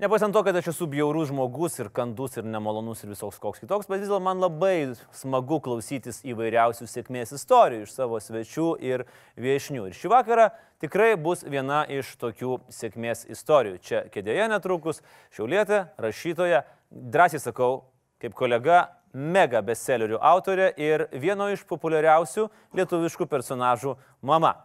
Nepaisant 0.00 0.32
to, 0.32 0.40
kad 0.40 0.56
aš 0.56 0.70
esu 0.70 0.86
bjaurus 0.88 1.28
žmogus 1.28 1.74
ir 1.76 1.90
kandus 1.92 2.38
ir 2.40 2.46
nemalonus 2.48 3.02
ir 3.04 3.10
visoks 3.12 3.36
koks 3.36 3.60
kitoks, 3.60 3.84
bet 3.84 4.00
vis 4.00 4.08
dėlto 4.08 4.22
man 4.24 4.40
labai 4.40 4.94
smagu 5.12 5.58
klausytis 5.60 6.22
įvairiausių 6.24 6.88
sėkmės 6.88 7.34
istorijų 7.36 7.84
iš 7.84 7.92
savo 7.98 8.16
svečių 8.24 8.70
ir 8.80 9.04
viešnių. 9.36 9.90
Ir 9.90 9.98
šį 9.98 10.12
vakarą 10.14 10.48
tikrai 10.80 11.10
bus 11.20 11.44
viena 11.44 11.82
iš 11.84 12.14
tokių 12.16 12.62
sėkmės 12.72 13.26
istorijų. 13.28 13.76
Čia 13.84 14.02
kėdėje 14.08 14.48
netrukus 14.48 15.04
Šiaulietė, 15.36 15.82
rašytoja, 16.00 16.64
drąsiai 16.88 17.44
sakau, 17.44 17.82
kaip 18.24 18.32
kolega, 18.40 18.86
mega 19.12 19.60
bestsellerių 19.60 20.16
autorė 20.16 20.72
ir 20.80 21.10
vieno 21.12 21.52
iš 21.52 21.68
populiariausių 21.68 22.48
lietuviškų 22.72 23.28
personažų 23.28 23.98
mama. 24.24 24.56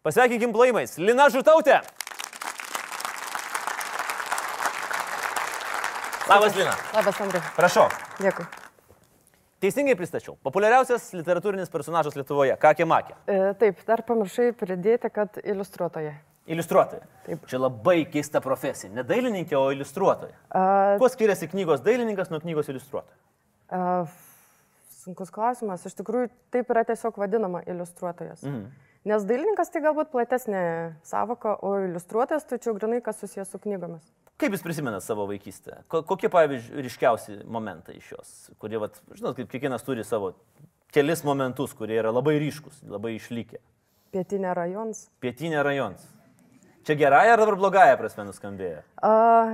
Pasveikinkim 0.00 0.56
plaimais. 0.56 0.96
Lina 0.96 1.28
Žutautė. 1.28 1.82
Labas, 6.30 6.54
Lina. 6.54 6.70
Labas, 6.94 7.16
Andriu. 7.20 7.40
Prašau. 7.56 7.88
Dėkui. 8.22 8.44
Teisingai 9.60 9.96
pristačiau. 9.98 10.36
Populiariausias 10.46 11.08
literatūrinis 11.18 11.72
personažas 11.72 12.14
Lietuvoje. 12.14 12.54
Kakė 12.62 12.86
Makė. 12.86 13.16
E, 13.26 13.38
taip, 13.58 13.80
dar 13.88 14.04
pamiršai 14.06 14.52
pridėti, 14.56 15.10
kad 15.10 15.40
iliustruotoje. 15.42 16.12
Iliustruotoja. 16.54 17.02
Taip. 17.26 17.42
Čia 17.50 17.58
labai 17.64 17.96
keista 18.12 18.38
profesija. 18.44 18.92
Ne 18.94 19.02
dailininkė, 19.06 19.58
o 19.58 19.72
iliustruotoja. 19.74 20.38
A, 20.54 20.62
Kuo 21.02 21.10
skiriasi 21.10 21.50
knygos 21.50 21.82
dailininkas 21.82 22.30
nuo 22.30 22.38
knygos 22.44 22.70
iliustruotoja? 22.70 23.18
a, 23.74 23.82
sunkus 25.02 25.34
klausimas. 25.34 25.82
Iš 25.90 25.98
tikrųjų, 25.98 26.30
taip 26.54 26.70
yra 26.70 26.86
tiesiog 26.86 27.18
vadinama 27.18 27.64
iliustruotojas. 27.66 28.46
Mhm. 28.46 28.70
Nes 29.10 29.26
dailininkas 29.26 29.74
tai 29.74 29.82
galbūt 29.82 30.14
platesnė 30.14 30.62
savoka, 31.10 31.58
o 31.58 31.74
iliustruotojas 31.88 32.46
tai 32.46 32.62
čia 32.62 32.78
grinai 32.78 33.02
kas 33.02 33.18
susijęs 33.18 33.50
su 33.50 33.58
knygomis. 33.66 34.06
Kaip 34.40 34.54
jūs 34.56 34.62
prisimenat 34.64 35.04
savo 35.04 35.26
vaikystę? 35.28 35.82
Ko- 35.92 36.02
Kokie, 36.08 36.30
pavyzdžiui, 36.32 36.84
ryškiausi 36.86 37.40
momentai 37.44 37.98
iš 38.00 38.12
jos? 38.14 38.30
Kurie, 38.62 38.78
vat, 38.80 38.96
žinot, 39.12 39.36
kaip 39.36 39.50
kiekvienas 39.52 39.84
turi 39.84 40.04
savo 40.06 40.32
kelis 40.94 41.20
momentus, 41.28 41.74
kurie 41.76 41.98
yra 42.00 42.12
labai 42.14 42.38
ryškus, 42.40 42.80
labai 42.88 43.12
išlikę. 43.18 43.60
Pietinė 44.14 44.54
rajons. 44.56 45.04
Pietinė 45.22 45.60
rajonas. 45.62 46.06
Čia 46.88 46.96
gerąją 46.96 47.34
ar 47.34 47.38
dabar 47.42 47.56
blogąją 47.60 47.96
prasme 48.00 48.24
nuskambėjo? 48.24 48.80
A, 49.04 49.10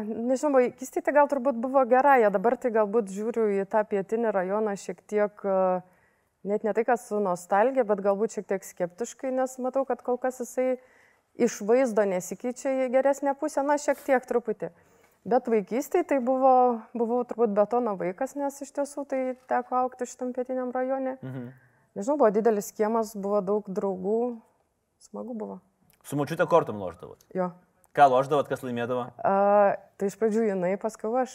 nežinau, 0.06 0.52
vaikystėje 0.54 1.08
tai 1.08 1.12
gal 1.16 1.26
turbūt 1.28 1.58
buvo 1.60 1.82
gerai, 1.90 2.20
o 2.24 2.30
dabar 2.30 2.54
tai 2.56 2.70
galbūt 2.72 3.10
žiūriu 3.12 3.48
į 3.58 3.64
tą 3.72 3.82
pietinį 3.90 4.30
rajoną 4.32 4.76
šiek 4.78 5.02
tiek, 5.10 5.42
a, 5.42 5.82
net 6.46 6.62
ne 6.64 6.72
tai, 6.72 6.84
kas 6.86 7.08
su 7.10 7.18
nostalgija, 7.20 7.82
bet 7.90 8.04
galbūt 8.06 8.38
šiek 8.38 8.46
tiek 8.54 8.64
skeptiškai, 8.64 9.34
nes 9.34 9.58
matau, 9.58 9.82
kad 9.84 10.06
kol 10.06 10.16
kas 10.22 10.38
jisai 10.44 10.76
iš 11.38 11.60
vaizdo 11.68 12.04
nesikeičia 12.08 12.72
į 12.86 12.90
geresnę 12.94 13.34
pusę, 13.38 13.62
na 13.66 13.76
šiek 13.80 14.00
tiek 14.06 14.24
truputį. 14.28 14.70
Bet 15.26 15.48
vaikystėje 15.50 16.06
tai 16.12 16.18
buvo, 16.22 16.52
buvau 16.94 17.24
turbūt 17.26 17.50
betono 17.56 17.96
vaikas, 17.98 18.36
nes 18.38 18.60
iš 18.62 18.70
tiesų 18.76 19.06
tai 19.10 19.20
teko 19.50 19.80
aukti 19.82 20.06
šitam 20.06 20.30
pietiniam 20.36 20.70
rajone. 20.74 21.16
Mhm. 21.22 21.48
Nežinau, 21.96 22.18
buvo 22.20 22.30
didelis 22.30 22.68
kiemas, 22.76 23.14
buvo 23.16 23.40
daug 23.42 23.66
draugų, 23.72 24.36
smagu 25.00 25.34
buvo. 25.34 25.58
Su 26.06 26.18
mučiute 26.20 26.44
kortom 26.46 26.78
loždavot. 26.78 27.18
Jo. 27.34 27.50
Ką 27.96 28.06
loždavot, 28.12 28.46
kas 28.52 28.60
laimėdavo? 28.62 29.06
A, 29.24 29.34
tai 29.96 30.10
iš 30.10 30.18
pradžių 30.20 30.44
jinai, 30.50 30.74
paskui 30.78 31.10
aš. 31.22 31.34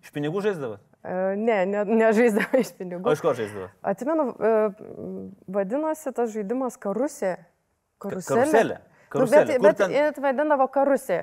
Iš 0.00 0.14
pinigų 0.16 0.40
žaisdavot? 0.42 0.80
E, 1.04 1.36
Ne, 1.36 1.60
ne, 1.68 1.84
nežaisdama 1.84 2.58
iš 2.64 2.72
O 2.72 2.78
pinigų. 2.80 3.12
iš 3.12 3.20
ko 3.22 3.34
žaisdavot? 3.36 3.76
Atsimenu, 3.84 4.26
e, 4.32 4.52
vadinosi 5.52 6.12
tas 6.16 6.32
žaidimas 6.32 6.80
karusė. 6.80 7.36
Karuselė. 8.00 8.80
Nu, 8.80 8.89
Karuselė. 9.10 9.46
bet 9.46 9.56
Kur 9.56 9.66
bet 9.68 9.76
ten- 9.76 10.14
ten... 10.14 10.22
vadindavo 10.24 10.66
karusė. 10.72 11.20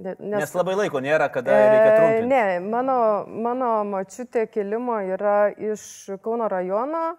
Ne- 0.00 0.14
Nes 0.20 0.52
labai 0.54 0.74
laiko 0.78 1.00
nėra, 1.02 1.26
kada 1.32 1.50
reikia 1.52 1.88
E, 1.88 1.96
trumpinti. 1.96 2.28
Ne, 2.28 2.60
mano, 2.60 2.94
mano 3.26 3.70
mačiutė 3.84 4.46
kilimo 4.52 5.00
yra 5.16 5.50
iš 5.58 5.82
Kauno 6.22 6.46
rajono, 6.48 7.16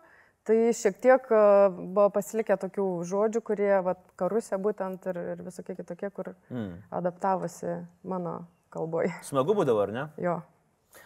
tai 0.48 0.72
šiek 0.74 0.98
tiek 1.04 1.28
e, 1.30 1.42
buvo 1.70 2.08
pasilikę 2.16 2.58
tokių 2.58 2.86
žodžių, 3.12 3.42
kurie, 3.46 3.74
va, 3.86 3.94
karusė 4.18 4.58
būtent 4.58 5.06
ir, 5.12 5.20
ir 5.36 5.44
visokie 5.46 5.76
kitokie, 5.78 6.10
kur 6.10 6.32
Mm. 6.50 6.80
adaptavosi 6.92 7.76
mano 8.04 8.48
kalboje. 8.72 9.12
Smagu 9.22 9.54
būdavo, 9.54 9.84
ar 9.84 9.92
ne? 9.92 10.08
Jo, 10.18 10.42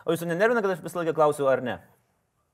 O 0.05 0.13
jūsų 0.13 0.25
nenervina, 0.31 0.61
kad 0.65 0.71
aš 0.71 0.79
visą 0.81 0.97
laiką 1.03 1.13
klausiu, 1.13 1.45
ar 1.49 1.61
ne? 1.61 1.75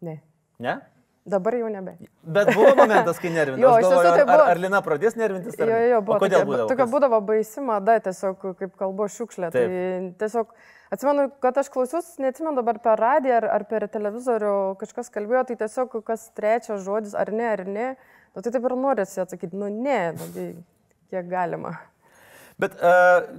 ne. 0.01 0.17
Ne? 0.59 0.79
Dabar 1.25 1.53
jau 1.53 1.67
nebe. 1.69 1.91
Bet 2.25 2.49
buvo 2.55 2.71
momentas, 2.75 3.19
kai 3.21 3.29
nervina. 3.29 3.61
Jo, 3.61 3.75
iš 3.77 3.85
tiesų 3.85 3.99
tai 4.01 4.11
ar, 4.11 4.19
ar, 4.23 4.25
buvo- 4.31 4.45
ar 4.49 4.61
Lina 4.63 4.79
pradės 4.81 5.13
nervintis? 5.19 5.53
ar 5.61 5.69
Jo, 5.69 5.75
jo, 5.77 5.89
jo, 5.91 5.99
O 6.01 6.05
buvo 6.07 6.17
kodėl 6.23 6.39
tokia, 6.41 6.47
būdavo? 6.49 6.69
tokia 6.71 6.87
būdavo 6.95 7.19
baisi 7.27 7.61
mada, 7.61 7.97
tiesiog 8.07 8.45
kaip 8.57 8.73
kalbo 8.79 9.05
šiukšlė. 9.05 9.51
Tai 9.53 9.65
tiesiog 10.23 10.55
atsimenu, 10.97 11.27
kad 11.45 11.59
aš 11.61 11.69
klausius, 11.75 12.09
neatsimenu 12.23 12.55
dabar 12.57 12.79
per 12.81 12.97
radiją 12.99 13.37
ar, 13.37 13.47
ar 13.59 13.67
per 13.69 13.85
televizorių 13.93 14.55
kažkas 14.81 15.13
kalbėjo, 15.13 15.45
tai 15.51 15.59
tiesiog 15.61 15.99
kas 16.09 16.25
trečias 16.37 16.81
žodis, 16.87 17.13
ar 17.13 17.29
ne, 17.31 17.47
ar 17.53 17.63
ne. 17.69 17.87
Nu, 18.33 18.41
tai 18.41 18.51
taip 18.57 18.65
ir 18.65 18.75
norisi 18.79 19.21
atsakyti, 19.21 19.53
nu 19.61 19.69
ne, 19.69 19.99
nu, 20.17 20.27
tai 20.33 20.47
kiek 21.13 21.29
galima. 21.29 21.75
Bet, 22.61 22.73
uh, 22.81 23.29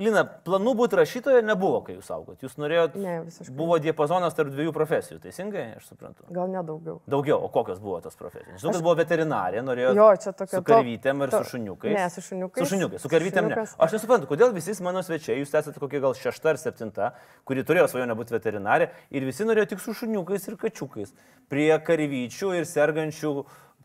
Lina, 0.00 0.22
planų 0.24 0.72
būti 0.78 0.96
rašytoja 0.96 1.42
nebuvo, 1.44 1.82
kai 1.84 1.98
jūs 1.98 2.06
augot. 2.14 2.38
Jūs 2.40 2.54
norėjot... 2.56 2.94
Ne, 2.96 3.18
visiškai. 3.26 3.52
Buvo 3.58 3.76
diapazonas 3.82 4.32
tarp 4.36 4.48
dviejų 4.54 4.72
profesijų, 4.72 5.18
teisingai, 5.20 5.64
aš 5.76 5.90
suprantu. 5.90 6.24
Gal 6.32 6.48
nedaugiau. 6.48 6.96
Daugiau, 7.12 7.36
o 7.44 7.50
kokios 7.52 7.80
buvo 7.82 7.98
tos 8.00 8.16
profesijos? 8.16 8.56
Žinau, 8.62 8.72
kad 8.72 8.86
buvo 8.86 8.94
veterinarė, 9.02 9.60
norėjo 9.66 9.92
Jo, 9.98 10.06
čia 10.16 10.32
tokia. 10.32 10.56
su 10.56 10.62
karvytėm 10.64 11.20
ir 11.26 11.34
to- 11.34 11.42
su 11.44 11.50
šuniukais. 11.58 11.92
Ne, 11.98 12.06
su 12.14 12.24
šuniukais. 12.24 12.62
Su 12.64 12.70
šuniukais, 12.72 13.04
su 13.04 13.12
karvytėm 13.12 13.50
ne. 13.52 13.66
Aš 13.86 13.96
nesuprantu, 13.98 14.30
kodėl 14.32 14.54
visi 14.56 14.76
mano 14.82 15.02
svečiai, 15.04 15.36
jūs 15.42 15.52
esate 15.60 15.78
kokie 15.82 16.00
gal 16.00 16.16
šešta 16.16 16.54
ar 16.54 16.56
septinta, 16.62 17.12
kuri 17.44 17.60
turėjo 17.62 17.90
svajonę 17.92 18.16
būti 18.16 18.32
veterinarė 18.38 18.88
ir 19.10 19.28
visi 19.28 19.44
norėjo 19.44 19.74
tik 19.74 19.84
su 19.84 19.92
šuniukais 19.92 20.48
ir 20.48 20.56
kačiukais. 20.56 21.12
Prie 21.52 21.68
karvyčių 21.84 22.56
ir 22.56 22.64
sergančių 22.64 23.34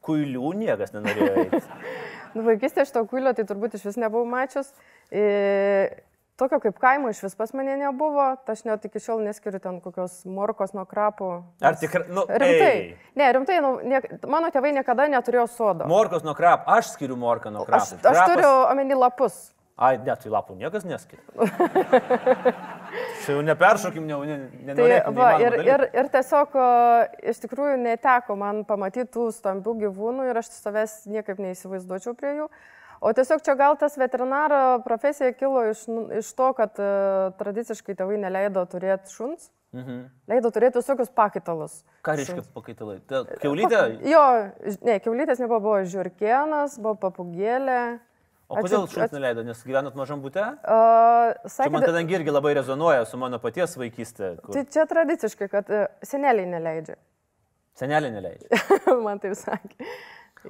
kuilių 0.08 0.54
niekas 0.56 0.96
nenorėjo. 0.96 1.52
Nu, 2.38 2.46
vaikystėje 2.46 2.92
šito 2.92 3.06
kuilio 3.10 3.34
tai 3.34 3.48
turbūt 3.50 3.78
iš 3.78 3.88
vis 3.88 3.98
nebuvau 3.98 4.28
mačius. 4.30 4.70
E, 5.10 5.24
tokio 6.38 6.60
kaip 6.62 6.78
kaimo 6.82 7.10
iš 7.10 7.24
vis 7.26 7.36
pas 7.38 7.54
mane 7.58 7.78
nebuvo, 7.80 8.28
tai 8.46 8.54
aš 8.54 8.64
net 8.68 8.86
iki 8.86 9.02
šiol 9.02 9.24
neskiriu 9.26 9.62
ten 9.64 9.80
kokios 9.82 10.20
morkos 10.30 10.76
nuo 10.78 10.86
krapų. 10.90 11.32
Ar 11.66 11.80
tikrai, 11.82 12.06
nu, 12.14 12.28
Rimtai. 12.30 12.70
ei. 12.70 12.88
Ne, 13.18 13.32
rimtai, 13.34 13.58
nu, 13.66 13.74
niek, 13.82 14.06
mano 14.30 14.52
tėvai 14.54 14.76
niekada 14.78 15.10
neturėjo 15.12 15.48
sodo. 15.56 15.90
Morkos 15.90 16.26
nuo 16.28 16.38
krap, 16.38 16.70
aš 16.78 16.94
skiriu 16.94 17.18
morką 17.20 17.54
nuo 17.54 17.66
krap. 17.66 17.82
Aš, 17.82 17.98
aš 18.06 18.24
turiu 18.30 18.52
omeny 18.68 18.98
lapus. 18.98 19.48
Ai, 19.78 19.98
ne, 20.02 20.16
tai 20.18 20.32
lapų 20.34 20.56
niekas 20.58 20.86
neskiria. 20.90 21.22
Čia 23.26 23.36
jau 23.36 23.42
neperšokim, 23.46 24.08
ne, 24.08 24.16
ne, 24.26 24.38
Tai, 24.40 24.64
nenorėkim. 24.72 25.18
va, 25.18 25.28
ir, 25.44 25.52
dalykų. 25.54 25.68
ir, 25.74 25.84
ir 26.02 26.10
tiesiog 26.14 26.56
iš 27.34 27.42
tikrųjų 27.44 27.76
neteko 27.84 28.38
man 28.40 28.64
pamatyti 28.66 29.12
tų 29.14 29.28
stambių 29.36 29.76
gyvūnų 29.84 30.30
ir 30.32 30.40
aš 30.42 30.50
savęs 30.56 30.96
niekaip 31.12 31.38
neįsivaizduočiau 31.44 32.16
prie 32.18 32.34
jų. 32.40 32.48
O 33.06 33.12
tiesiog 33.14 33.44
čia 33.46 33.54
gal 33.60 33.76
tas 33.78 33.94
veterinaro 34.02 34.80
profesija 34.82 35.30
kilo 35.38 35.62
iš, 35.70 35.84
nu- 35.92 36.08
iš 36.18 36.32
to, 36.34 36.48
kad 36.58 36.80
uh, 36.82 37.30
tradiciškai 37.38 37.94
tėvai 38.00 38.18
neleido 38.24 38.66
turėti 38.66 39.14
šuns, 39.14 39.52
Mhm. 39.76 40.06
leido 40.32 40.50
turėti 40.50 40.80
visokius 40.80 41.10
pakaitalus. 41.14 41.84
Ką 42.02 42.16
reiškia 42.18 42.42
pakaitalai? 42.56 43.02
Ta 43.06 43.26
Keulytė? 43.44 43.82
Jo, 44.08 44.24
ne, 44.88 44.96
keulytės 45.04 45.42
nebuvo, 45.44 45.60
buvo 45.60 45.82
žiūrkienas, 45.84 46.80
buvo 46.82 46.96
papugėlė. 47.04 48.00
O 48.48 48.56
kodėl 48.62 48.86
Atsi- 48.86 48.96
šuns 48.96 49.12
neleido? 49.12 49.44
Nes 49.44 49.60
gyvenat 49.68 49.98
mažam 50.00 50.22
būte? 50.24 50.40
Uh, 50.64 51.34
Čia 51.44 51.52
sakė, 51.52 51.72
man 51.76 51.84
kadangi 51.84 52.16
irgi 52.16 52.32
labai 52.32 52.54
rezonuoja 52.56 53.04
su 53.10 53.20
mano 53.20 53.42
paties 53.44 53.76
vaikystė. 53.76 54.38
Kur... 54.40 54.56
tai 54.56 54.64
čia 54.72 54.86
tradiciškai, 54.88 55.50
kad 55.52 55.72
uh, 55.74 55.90
seneliai 56.08 56.48
neleidžia. 56.48 56.96
Senelė 57.78 58.10
neleidžia. 58.14 58.62
Man 59.06 59.20
taip 59.22 59.36
sakė. 59.38 59.90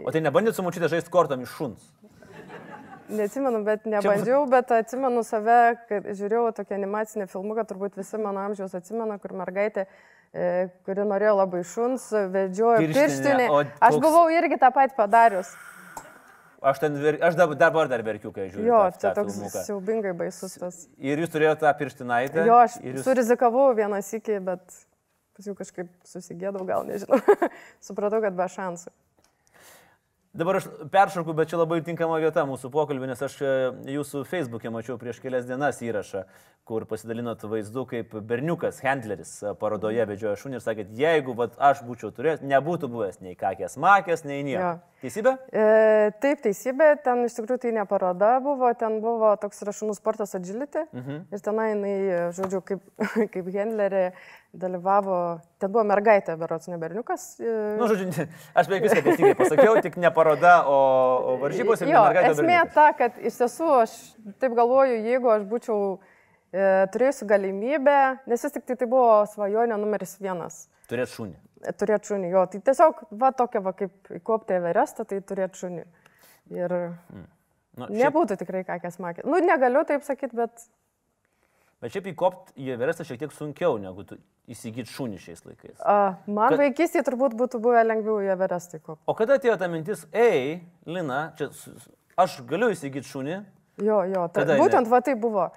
O 0.06 0.14
tai 0.14 0.22
nebandėt 0.24 0.56
su 0.56 0.64
mučytė 0.64 0.92
žaisti 0.94 1.12
kortom 1.12 1.42
iš 1.44 1.56
šuns? 1.58 1.90
Neatsimenu, 3.08 3.62
bet 3.64 3.88
nebandžiau, 3.88 4.44
bet 4.52 4.72
atsimenu 4.76 5.24
save, 5.28 5.78
kad 5.90 6.08
žiūrėjau 6.20 6.52
tokį 6.60 6.76
animacinį 6.76 7.28
filmuką, 7.32 7.64
turbūt 7.70 7.96
visi 8.00 8.20
mano 8.20 8.44
amžiaus 8.44 8.76
atsimena, 8.76 9.16
kur 9.24 9.32
mergaitė, 9.40 9.86
e, 10.36 10.68
kuri 10.88 11.06
norėjo 11.08 11.38
labai 11.40 11.62
šuns, 11.68 12.10
vedžiojo 12.34 12.84
pirštinį. 12.84 13.48
o 13.48 13.62
Aš 13.88 14.00
buvau 14.04 14.26
irgi 14.36 14.60
tą 14.60 14.74
patį 14.76 15.00
padarius. 15.00 15.54
Aš, 16.62 16.80
ten, 16.82 16.96
aš 17.22 17.36
dabar, 17.38 17.86
dar 17.90 18.02
verkiu, 18.02 18.32
kai 18.34 18.48
žiūriu. 18.50 18.66
Jo, 18.66 18.80
tą, 18.90 18.98
čia 18.98 19.10
tą 19.12 19.22
toks 19.22 19.36
filmuką. 19.36 19.64
siaubingai 19.68 20.14
baisus 20.18 20.56
tas. 20.58 20.80
Ir 20.98 21.22
jūs 21.22 21.30
turėjote 21.34 21.62
tą 21.62 21.74
pirštinaitę. 21.78 22.46
Jo, 22.50 22.62
aš 22.66 22.80
jūs... 22.82 23.04
surizikavau 23.06 23.68
vieną 23.78 24.00
sykį, 24.06 24.40
bet 24.48 24.80
paskui 25.38 25.54
kažkaip 25.60 25.92
susigėdau, 26.10 26.66
gal 26.66 26.88
nežinau. 26.88 27.20
Supratau, 27.88 28.24
kad 28.26 28.34
be 28.38 28.50
šansų. 28.50 28.90
Dabar 30.38 30.56
aš 30.60 30.68
peršoku, 30.94 31.34
bet 31.34 31.50
čia 31.50 31.58
labai 31.58 31.80
tinkama 31.82 32.20
vieta 32.22 32.44
mūsų 32.46 32.70
pokalbį, 32.70 33.08
nes 33.10 33.24
aš 33.26 33.40
e, 33.42 33.54
jūsų 33.90 34.22
Facebook'e 34.30 34.70
mačiau 34.70 35.00
prieš 35.02 35.18
kelias 35.24 35.48
dienas 35.50 35.80
įrašą, 35.82 36.22
kur 36.68 36.86
pasidalinot 36.86 37.42
vaizdu, 37.50 37.88
kaip 37.90 38.14
berniukas, 38.30 38.78
handleris 38.86 39.32
e, 39.42 39.56
parodoje 39.58 40.06
vedžiojo 40.12 40.36
šunį 40.44 40.60
ir 40.60 40.62
sakėt, 40.62 40.92
jeigu 41.00 41.34
vat, 41.40 41.58
aš 41.58 41.82
būčiau 41.88 42.12
turėjęs, 42.14 42.46
nebūtų 42.54 42.90
buvęs 42.94 43.18
nei 43.26 43.34
kakės 43.40 43.80
makės, 43.82 44.28
nei 44.30 44.44
nieko. 44.46 44.76
Jo. 44.76 44.94
Teisybė? 45.02 45.34
E, 45.50 45.66
taip, 46.22 46.46
teisybė, 46.46 46.92
ten 47.02 47.26
iš 47.26 47.40
tikrųjų 47.40 47.64
tai 47.66 47.74
ne 47.74 47.88
paroda 47.90 48.36
buvo, 48.42 48.70
ten 48.78 49.02
buvo 49.02 49.34
toks 49.42 49.66
rašūnų 49.66 49.98
sportas 49.98 50.38
agility. 50.38 50.86
Mhm. 50.94 51.24
Ir 51.34 51.46
tenai 51.50 51.72
jinai, 51.72 51.98
žodžiu, 52.38 52.62
kaip, 52.66 52.86
kaip 53.34 53.54
handlerė 53.58 54.12
dalyvavo, 54.58 55.18
ten 55.62 55.72
buvo 55.72 55.84
mergaitė, 55.88 56.36
berots 56.40 56.70
ne 56.72 56.80
berniukas. 56.82 57.26
Na, 57.40 57.48
e, 57.48 57.76
nu, 57.80 57.88
žodžiu, 57.92 58.28
aš 58.58 58.70
beveik 58.70 58.86
viską 58.88 59.04
teisingai 59.06 59.38
pasakiau, 59.40 59.76
tik 59.86 59.98
ne 60.02 60.12
paroda, 60.14 60.60
o, 60.70 60.78
o 61.32 61.36
varžybos 61.44 61.84
ir 61.84 61.92
jo, 61.94 62.04
mergaitė. 62.08 62.34
Esmė 62.36 62.48
berniukas. 62.48 62.76
ta, 62.76 62.88
kad 62.98 63.20
iš 63.22 63.40
tiesų 63.42 63.70
aš 63.82 63.98
taip 64.42 64.56
galvoju, 64.58 64.98
jeigu 65.06 65.32
aš 65.34 65.46
būčiau 65.52 65.82
e, 65.94 66.88
turėjusi 66.94 67.30
galimybę, 67.30 68.00
nes 68.32 68.48
vis 68.48 68.58
tik 68.58 68.66
tai, 68.68 68.80
tai 68.80 68.90
buvo 68.90 69.22
svajonė 69.34 69.78
numeris 69.82 70.18
vienas. 70.24 70.66
Turėt 70.90 71.14
šunį. 71.14 71.38
Turėt 71.78 72.10
šunį, 72.10 72.32
jo. 72.34 72.44
Tai 72.52 72.62
tiesiog, 72.70 73.08
va 73.22 73.32
tokia, 73.36 73.62
va 73.66 73.74
kaip 73.78 74.12
įkopti 74.20 74.58
Everestą, 74.58 75.08
tai 75.10 75.20
turėt 75.26 75.58
šunį. 75.60 75.86
Ir 76.56 76.74
mm. 76.74 77.24
nu, 77.82 77.88
šiaip... 77.88 77.98
nebūtų 78.02 78.38
tikrai 78.40 78.64
kakės 78.68 79.00
makė. 79.04 79.26
Nu, 79.28 79.42
negaliu 79.44 79.84
taip 79.90 80.06
sakyti, 80.08 80.38
bet 80.38 80.68
Bet 81.84 81.94
šiaip 81.94 82.10
įkopti 82.10 82.56
į 82.58 82.72
Everestą 82.74 83.06
šiek 83.06 83.20
tiek 83.22 83.34
sunkiau 83.36 83.76
negu 83.82 84.02
įsigyti 84.50 84.90
šunį 84.90 85.20
šiais 85.22 85.44
laikais. 85.46 85.76
A, 85.86 86.18
man 86.26 86.56
Kad... 86.56 86.64
vaikystėje 86.64 87.06
turbūt 87.06 87.36
būtų 87.38 87.62
buvę 87.62 87.84
lengviau 87.86 88.18
į 88.26 88.32
Everestą 88.34 88.80
įkopti. 88.80 89.04
O 89.06 89.14
kada 89.18 89.38
atėjo 89.38 89.60
ta 89.62 89.70
mintis, 89.70 90.08
ei, 90.10 90.58
Lina, 90.90 91.36
čia 91.38 91.52
aš 92.18 92.40
galiu 92.50 92.72
įsigyti 92.74 93.06
šunį? 93.12 93.38
Jo, 93.86 94.02
jo, 94.10 94.24
ta, 94.34 94.48
būtent 94.58 94.90
va 94.90 95.04
tai 95.06 95.14
buvo 95.22 95.52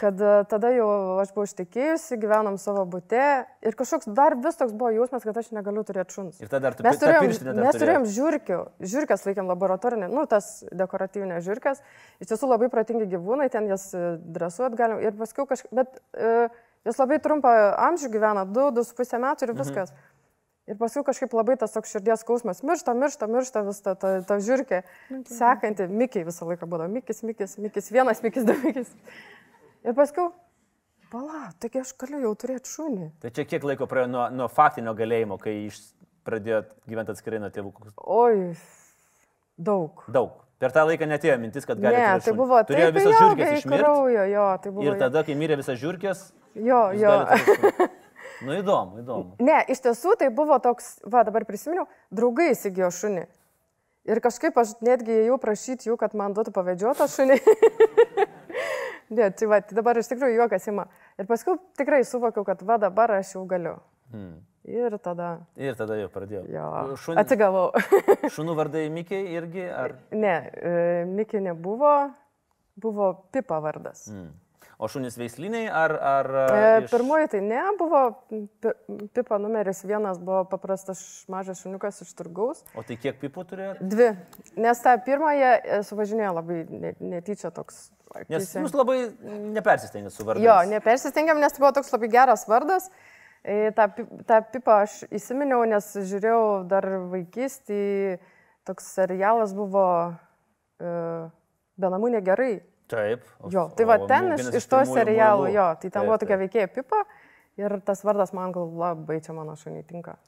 kad 0.00 0.20
e, 0.20 0.32
tada 0.50 0.70
jau 0.74 0.88
aš 1.22 1.30
buvau 1.34 1.46
ištekėjusi, 1.46 2.18
gyvenom 2.22 2.56
savo 2.58 2.82
būte 2.90 3.22
ir 3.64 3.76
kažkoks 3.78 4.10
dar 4.16 4.34
vis 4.42 4.58
toks 4.58 4.74
buvo 4.74 4.90
jausmas, 4.94 5.22
kad 5.26 5.38
aš 5.38 5.52
negaliu 5.54 5.84
turėti 5.86 6.16
šuns. 6.16 6.40
Ir 6.42 6.50
tada 6.50 6.68
dar 6.68 6.78
tu 6.78 6.86
mes 6.86 6.98
turėjom, 6.98 7.30
mes 7.60 7.78
turėjom 7.78 8.08
žiūrkių, 8.16 8.60
žiūrkės 8.94 9.26
laikėm 9.28 9.50
laboratorinį, 9.52 10.10
nu 10.10 10.26
tas 10.30 10.50
dekoratyvinės 10.74 11.46
žiūrkės, 11.46 11.84
iš 12.24 12.32
tiesų 12.32 12.50
labai 12.50 12.70
protingi 12.72 13.06
gyvūnai, 13.14 13.50
ten 13.54 13.70
jas 13.70 13.92
e, 13.94 14.16
dresuot 14.34 14.74
galim 14.78 15.04
ir 15.04 15.14
paskui 15.18 15.46
kažkaip, 15.50 15.70
bet 15.74 16.00
uh, 16.18 16.50
jos 16.86 16.98
labai 16.98 17.20
trumpą 17.22 17.52
amžių 17.90 18.10
gyvena, 18.16 18.44
2-2,5 18.50 19.22
metų 19.22 19.46
ir 19.46 19.54
mhm. 19.54 19.62
viskas. 19.62 19.94
Mhm. 19.94 20.10
Ir 20.64 20.78
paskui 20.80 21.02
kažkaip 21.04 21.34
labai 21.36 21.58
tas 21.60 21.74
toks 21.74 21.90
širdies 21.92 22.22
skausmas, 22.24 22.62
miršta, 22.64 22.94
miršta, 22.96 23.26
miršta 23.28 23.62
vis 23.66 23.82
ta, 23.84 23.92
ta, 24.00 24.14
ta 24.24 24.38
žiūrkė, 24.40 24.78
sekanti, 25.28 25.90
Mikiai 25.92 26.24
visą 26.24 26.48
laiką 26.48 26.64
būdavo, 26.64 26.88
Mikis, 26.88 27.20
Mikis, 27.20 27.58
Mikis, 27.60 27.90
vienas 27.92 28.24
Mikis, 28.24 28.46
du 28.48 28.56
Mikis. 28.62 28.94
Ir 29.84 29.92
paskui, 29.92 30.30
pala, 31.12 31.50
taigi 31.60 31.82
aš 31.82 31.90
galiu 32.00 32.22
jau 32.22 32.30
turėti 32.40 32.70
šunį. 32.72 33.10
Tai 33.20 33.30
čia 33.36 33.44
kiek 33.48 33.66
laiko 33.68 33.84
praėjo 33.90 34.08
nuo, 34.08 34.22
nuo 34.32 34.46
faktinio 34.48 34.94
galėjimo, 34.96 35.36
kai 35.42 35.52
iš, 35.66 35.82
pradėjot 36.24 36.70
gyventi 36.88 37.12
atskirai 37.12 37.40
nuo 37.42 37.50
tėvų? 37.52 37.72
Oi, 38.16 38.54
daug. 39.60 40.06
Daug. 40.08 40.40
Per 40.62 40.72
tą 40.72 40.86
laiką 40.88 41.04
netėjo 41.10 41.34
mintis, 41.42 41.66
kad 41.68 41.82
galite. 41.82 42.00
Ne, 42.00 42.22
tai 42.24 42.32
buvo 42.38 42.62
taip. 42.62 42.70
Turėjo 42.70 42.94
visas 42.96 43.18
žiūrkės 43.18 43.52
išmirti. 43.58 43.82
Kraujo, 43.82 44.24
jo, 44.30 44.46
tai 44.62 44.72
buvo. 44.72 44.86
Ir 44.86 44.96
tada, 45.02 45.22
kai 45.26 45.36
mirė 45.36 45.58
visas 45.60 45.76
žiūrkės. 45.82 46.22
Jo, 46.64 46.80
jo. 46.96 47.14
nu 48.46 48.56
įdomu, 48.56 49.02
įdomu. 49.02 49.34
Ne, 49.44 49.58
iš 49.68 49.82
tiesų 49.84 50.14
tai 50.22 50.30
buvo 50.32 50.56
toks, 50.64 50.94
va 51.04 51.26
dabar 51.28 51.44
prisiminiau, 51.44 51.84
draugai 52.14 52.54
įsigijo 52.54 52.88
šunį. 52.94 53.26
Ir 54.08 54.20
kažkaip 54.24 54.56
aš 54.60 54.78
netgi 54.84 55.26
jau 55.26 55.36
prašyti 55.42 55.90
jų, 55.90 55.98
kad 56.00 56.16
man 56.16 56.32
duotų 56.36 56.54
pavedžiotą 56.56 57.10
šunį. 57.12 57.36
Ne, 59.14 59.28
tai 59.36 59.48
va, 59.50 59.60
tai 59.62 59.76
dabar 59.78 59.98
iš 60.00 60.08
tikrųjų 60.10 60.40
juokas 60.40 60.66
ima. 60.70 60.88
Ir 61.20 61.28
paskui 61.30 61.56
tikrai 61.78 62.02
suvokiau, 62.08 62.44
kad 62.46 62.62
va 62.66 62.78
dabar 62.82 63.16
aš 63.20 63.36
jau 63.36 63.44
galiu. 63.48 63.76
Hmm. 64.12 64.42
Ir 64.64 64.96
tada. 65.04 65.34
Ir 65.60 65.76
tada 65.76 65.98
jau 65.98 66.08
pradėjau. 66.12 66.44
Jo. 66.48 66.68
Šun... 67.02 67.18
Atsigavau. 67.20 67.66
šunų 68.34 68.54
vardai 68.56 68.86
Mikiai 68.92 69.34
irgi? 69.36 69.66
Ar... 69.68 69.98
Ne, 70.16 70.36
e, 70.56 70.72
Mikiai 71.08 71.44
nebuvo, 71.50 71.92
buvo 72.80 73.10
Pipa 73.34 73.60
vardas. 73.64 74.06
Hmm. 74.08 74.32
O 74.78 74.88
šunys 74.90 75.16
veisliniai 75.18 75.68
ar... 75.70 75.94
ar 75.94 76.28
e, 76.42 76.62
iš... 76.84 76.90
Pirmoji 76.90 77.30
tai 77.34 77.40
ne, 77.44 77.60
buvo 77.78 78.00
pipa 79.14 79.38
numeris 79.38 79.84
vienas, 79.86 80.18
buvo 80.18 80.42
paprastas 80.50 81.00
mažas 81.30 81.62
šuniukas 81.62 82.02
iš 82.02 82.10
turgaus. 82.18 82.64
O 82.74 82.82
tai 82.86 82.96
kiek 83.00 83.20
pipų 83.22 83.44
turėjo? 83.50 83.74
Dvi. 83.80 84.08
Nes 84.64 84.82
tą 84.84 84.96
pirmąją 85.06 85.52
e, 85.60 85.80
suvažinėjo 85.86 86.32
labai 86.40 86.58
netyčia 86.98 87.52
toks. 87.54 87.86
Nes 88.30 88.50
jūs 88.54 88.74
labai 88.74 88.98
nepersistengėte 89.54 90.14
su 90.14 90.26
vardu. 90.26 90.42
Jo, 90.44 90.60
nepersistengėm, 90.70 91.42
nes 91.42 91.54
tai 91.54 91.62
buvo 91.62 91.74
toks 91.78 91.94
labai 91.94 92.10
geras 92.12 92.46
vardas. 92.50 92.90
E, 93.44 93.70
tą, 93.76 93.88
tą 94.26 94.42
pipą 94.54 94.82
aš 94.88 95.00
įsiminiau, 95.14 95.62
nes 95.68 95.90
žiūrėjau 95.94 96.44
dar 96.70 96.86
vaikystį, 97.12 97.80
toks 98.64 98.86
serialas 98.96 99.52
buvo 99.54 99.86
uh, 100.10 101.32
Be 101.74 101.90
namų 101.90 102.12
negerai. 102.14 102.52
Taip. 102.92 103.24
Jo, 103.52 103.68
tai 103.76 103.86
va 103.88 103.96
ten 104.04 104.34
iš, 104.36 104.50
iš 104.60 104.66
to 104.68 104.82
serialo, 104.88 105.46
jo, 105.48 105.68
tai 105.80 105.88
ten 105.88 105.94
taip, 105.94 106.08
buvo 106.08 106.18
tokia 106.20 106.36
veikėja 106.42 106.70
pipa 106.72 107.00
ir 107.60 107.78
tas 107.86 108.02
vardas 108.04 108.34
man 108.36 108.52
gal 108.52 108.68
labai 108.76 109.20
čia 109.24 109.32
mano 109.36 109.54
šuniai 109.56 109.86
tinka. 109.88 110.18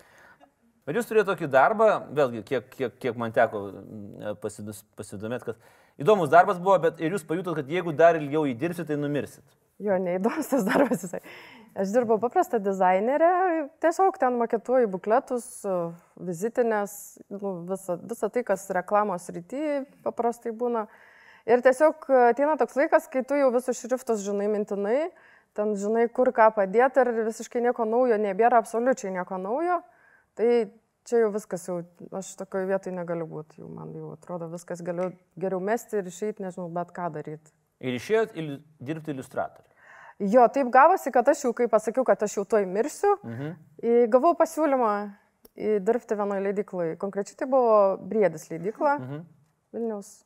Bet 0.87 0.97
jūs 0.97 1.09
turėjote 1.09 1.33
tokį 1.33 1.49
darbą, 1.53 1.89
vėlgi, 2.15 2.45
kiek, 2.47 2.69
kiek, 2.73 2.95
kiek 3.03 3.17
man 3.19 3.35
teko 3.35 3.61
mm, 3.73 4.39
pasidomėti, 4.97 5.51
kad 5.51 6.01
įdomus 6.01 6.31
darbas 6.33 6.61
buvo, 6.63 6.79
bet 6.85 7.03
ir 7.03 7.13
jūs 7.13 7.27
pajutot, 7.27 7.59
kad 7.59 7.69
jeigu 7.69 7.93
dar 7.97 8.17
ilgiau 8.17 8.47
įdirbsit, 8.49 8.87
tai 8.89 8.97
numirsit. 9.01 9.45
Jo, 9.83 9.99
neįdomus 10.01 10.49
tas 10.49 10.65
darbas 10.65 11.03
visai. 11.03 11.21
Aš 11.77 11.91
dirbau 11.93 12.17
paprastą 12.23 12.63
dizainerę, 12.63 13.33
tiesiog 13.85 14.17
ten 14.23 14.39
maketuoju 14.41 14.89
bukletus, 14.95 15.51
vizitinės, 16.17 16.95
nu, 17.35 17.59
visą, 17.69 17.99
visą 18.01 18.31
tai, 18.33 18.47
kas 18.47 18.65
reklamos 18.79 19.29
rytyje 19.35 19.83
paprastai 20.07 20.55
būna. 20.57 20.87
Uh, 20.87 21.03
Ir 21.47 21.63
tiesiog 21.63 22.09
ateina 22.33 22.57
toks 22.59 22.75
laikas, 22.79 23.07
kai 23.13 23.23
tu 23.27 23.37
jau 23.39 23.53
visus 23.55 23.79
šriftus 23.79 24.25
žinai 24.27 24.49
mintinai, 24.51 25.11
ten 25.57 25.77
žinai, 25.79 26.09
kur 26.13 26.33
ką 26.35 26.49
padėti 26.57 27.03
ir 27.03 27.13
visiškai 27.29 27.63
nieko 27.65 27.87
naujo 27.89 28.19
nebėra, 28.21 28.59
absoliučiai 28.63 29.15
nieko 29.15 29.39
naujo. 29.41 29.79
Tai 30.37 30.49
čia 31.07 31.23
jau 31.23 31.31
viskas, 31.35 31.69
jau, 31.69 31.77
aš 32.19 32.33
tokioje 32.41 32.67
vietoje 32.73 32.97
negaliu 32.97 33.29
būti, 33.31 33.61
jau 33.63 33.71
man 33.71 33.95
jau 33.95 34.11
atrodo 34.17 34.51
viskas, 34.53 34.83
galiu 34.85 35.13
geriau 35.39 35.63
mesti 35.63 36.01
ir 36.01 36.11
išeiti, 36.11 36.43
nežinau, 36.45 36.67
bet 36.75 36.91
ką 36.97 37.09
daryti. 37.15 37.55
Ir 37.79 37.97
išėjot 37.97 38.35
il, 38.41 38.51
dirbti 38.83 39.15
iliustratorių. 39.15 39.65
Jo, 40.33 40.47
taip 40.49 40.69
gavosi, 40.73 41.13
kad 41.13 41.29
aš 41.29 41.45
jau, 41.45 41.53
kai 41.57 41.69
pasakiau, 41.71 42.03
kad 42.09 42.23
aš 42.25 42.39
jau 42.39 42.47
toj 42.49 42.67
mirsiu, 42.69 43.15
mhm. 43.21 43.57
gavau 44.13 44.33
pasiūlymą 44.39 44.93
dirbti 45.57 46.17
vienoje 46.17 46.45
leidykloje. 46.49 46.97
Konkrečiai 47.01 47.39
tai 47.41 47.49
buvo 47.53 47.77
Briedis 48.01 48.49
leidykla 48.51 48.97
mhm. 48.99 49.27
Vilniaus. 49.77 50.17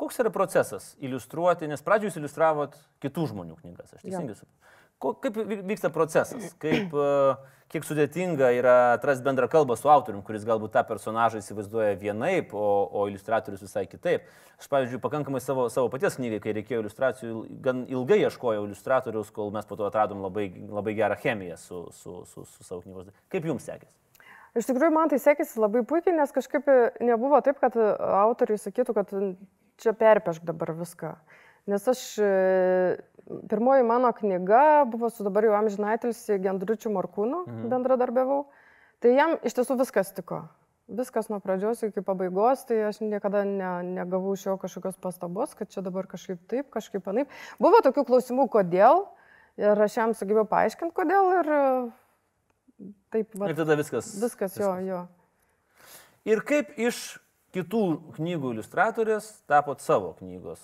Koks 0.00 0.20
yra 0.22 0.32
procesas 0.32 0.94
iliustruoti, 1.04 1.68
nes 1.68 1.84
pradžioje 1.84 2.14
jūs 2.14 2.20
iliustravot 2.22 2.76
kitų 3.04 3.26
žmonių 3.34 3.58
knygas, 3.60 3.92
aš 3.92 4.04
teisingai 4.06 4.38
suprantu. 4.38 4.60
Kaip 5.00 5.36
vyksta 5.64 5.88
procesas, 5.92 6.50
kaip, 6.60 6.92
e, 6.92 7.60
kiek 7.72 7.86
sudėtinga 7.88 8.50
yra 8.52 8.74
atrasti 8.96 9.24
bendrą 9.24 9.46
kalbą 9.48 9.76
su 9.78 9.88
autoriumi, 9.88 10.24
kuris 10.26 10.44
galbūt 10.44 10.74
tą 10.74 10.82
personažą 10.88 11.40
įsivaizduoja 11.40 11.94
vienaip, 12.00 12.52
o, 12.52 12.66
o 12.92 13.06
iliustratorius 13.08 13.62
visai 13.64 13.86
kitaip. 13.88 14.26
Aš, 14.60 14.68
pavyzdžiui, 14.72 15.00
pakankamai 15.00 15.40
savo, 15.40 15.68
savo 15.72 15.88
paties 15.92 16.18
knygai, 16.20 16.42
kai 16.44 16.52
reikėjo 16.58 16.82
iliustracijų, 16.82 17.44
gan 17.64 17.86
ilgai 17.88 18.20
ieškojau 18.26 18.66
iliustratorius, 18.66 19.32
kol 19.36 19.54
mes 19.54 19.68
po 19.68 19.80
to 19.80 19.88
atradom 19.88 20.20
labai, 20.26 20.50
labai 20.68 20.96
gerą 20.98 21.16
chemiją 21.22 21.56
su, 21.60 21.86
su, 21.96 22.18
su, 22.28 22.44
su 22.44 22.66
savo 22.66 22.82
knygos. 22.84 23.08
Kaip 23.32 23.48
jums 23.48 23.68
sekėsi? 23.70 23.96
Iš 24.58 24.66
tikrųjų, 24.66 24.92
man 24.92 25.08
tai 25.12 25.20
sekėsi 25.22 25.62
labai 25.62 25.84
puikiai, 25.86 26.16
nes 26.18 26.32
kažkaip 26.34 26.68
nebuvo 27.00 27.40
taip, 27.46 27.60
kad 27.62 27.76
autoriai 27.78 28.60
sakytų, 28.60 28.96
kad 28.96 29.16
čia 29.80 29.94
perpešk 29.96 30.44
dabar 30.46 30.72
viską. 30.76 31.14
Nes 31.70 31.88
aš, 31.88 32.00
e, 32.18 32.96
pirmoji 33.50 33.84
mano 33.86 34.12
knyga 34.16 34.84
buvo 34.90 35.10
su 35.10 35.24
dabar 35.26 35.44
jau 35.44 35.56
amžinaitilsi 35.58 36.38
Gendručiu 36.42 36.92
Markūnu, 36.94 37.44
mhm. 37.46 37.68
bendradarbiavau. 37.72 38.46
Tai 39.00 39.12
jam 39.16 39.36
iš 39.46 39.56
tiesų 39.56 39.78
viskas 39.80 40.12
tiko. 40.16 40.42
Viskas 40.90 41.28
nuo 41.30 41.38
pradžios 41.38 41.84
iki 41.86 42.02
pabaigos, 42.02 42.64
tai 42.66 42.80
aš 42.88 42.98
niekada 43.04 43.44
ne, 43.46 43.70
negavau 44.00 44.34
iš 44.34 44.48
jo 44.48 44.56
kažkokios 44.58 44.98
pastabos, 45.00 45.54
kad 45.54 45.70
čia 45.70 45.84
dabar 45.86 46.08
kažkaip 46.10 46.40
taip, 46.50 46.66
kažkaip 46.74 47.04
panaip. 47.06 47.30
Buvo 47.62 47.78
tokių 47.86 48.02
klausimų, 48.08 48.48
kodėl, 48.50 49.04
ir 49.60 49.84
aš 49.86 50.00
jam 50.00 50.16
sugebėjau 50.18 50.48
paaiškinti, 50.50 50.96
kodėl, 50.96 51.30
ir 51.38 51.52
e, 51.54 51.62
taip. 53.14 53.38
Va, 53.38 53.52
ir 53.52 53.60
tada 53.62 53.78
viskas. 53.78 54.10
Viskas, 54.18 54.58
jo, 54.58 54.74
viskas. 54.80 54.90
jo. 54.90 55.04
Ir 56.28 56.42
kaip 56.50 56.74
iš 56.82 56.98
kitų 57.54 57.84
knygų 58.18 58.54
iliustratorės 58.56 59.32
tapot 59.50 59.82
savo 59.82 60.14
knygos 60.20 60.60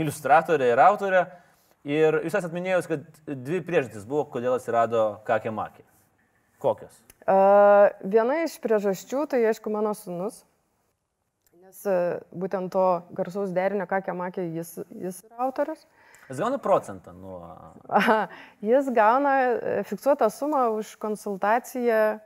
iliustratorė 0.00 0.72
ir 0.72 0.82
autorė. 0.82 1.24
Ir 1.84 2.16
jūs 2.24 2.32
esate 2.32 2.54
minėjus, 2.56 2.88
kad 2.88 3.04
dvi 3.28 3.60
priežastys 3.64 4.06
buvo, 4.08 4.24
kodėl 4.32 4.56
atsirado 4.56 5.20
Kakė 5.28 5.52
Makė. 5.52 5.84
Kokios? 6.62 6.96
Uh, 7.28 7.92
viena 8.00 8.40
iš 8.46 8.56
priežasčių, 8.62 9.26
tai 9.28 9.42
aišku, 9.50 9.72
mano 9.72 9.92
sunus. 9.96 10.40
Nes 11.60 11.82
e, 11.88 11.96
būtent 12.32 12.72
to 12.72 12.86
garsaus 13.16 13.52
derinio, 13.52 13.84
ką 13.88 14.00
Kemakė, 14.06 14.46
jis, 14.54 14.78
jis 15.00 15.20
yra 15.26 15.46
autorius. 15.46 15.84
Jis 16.30 16.40
gauna 16.40 16.60
procentą 16.60 17.12
nuo... 17.16 17.40
Aha, 17.88 18.18
jis 18.64 18.88
gauna 18.96 19.32
e, 19.40 19.74
fiksuotą 19.88 20.30
sumą 20.32 20.66
už 20.78 20.94
konsultaciją 21.00 22.20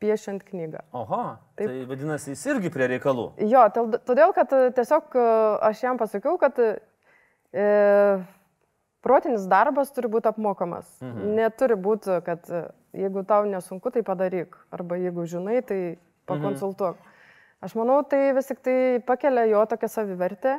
piešiant 0.00 0.42
knygą. 0.46 0.82
Oho, 0.96 1.22
Taip. 1.60 1.68
tai 1.68 1.84
vadinasi, 1.88 2.34
jis 2.34 2.44
irgi 2.54 2.72
prie 2.72 2.88
reikalų. 2.94 3.26
Jo, 3.50 3.66
todėl, 3.74 4.34
kad 4.36 4.52
e, 4.56 4.70
tiesiog 4.76 5.16
aš 5.68 5.84
jam 5.84 6.00
pasakiau, 6.00 6.38
kad 6.40 6.58
e, 6.60 6.70
protinis 9.04 9.46
darbas 9.50 9.92
turi 9.96 10.10
būti 10.12 10.32
apmokamas. 10.32 10.88
Mhm. 11.04 11.36
Neturi 11.38 11.76
būti, 11.76 12.20
kad 12.26 12.48
jeigu 12.96 13.24
tau 13.28 13.46
nesunku, 13.48 13.92
tai 13.94 14.02
padaryk. 14.06 14.58
Arba 14.74 14.98
jeigu 15.00 15.28
žinai, 15.28 15.60
tai 15.66 15.80
pakonsultuok. 16.30 16.98
Mhm. 16.98 17.10
Aš 17.60 17.76
manau, 17.76 18.00
tai 18.08 18.30
vis 18.32 18.48
tik 18.48 18.62
tai 18.64 18.76
pakelia 19.04 19.44
jo 19.50 19.60
tokią 19.68 19.88
savivertę 19.92 20.54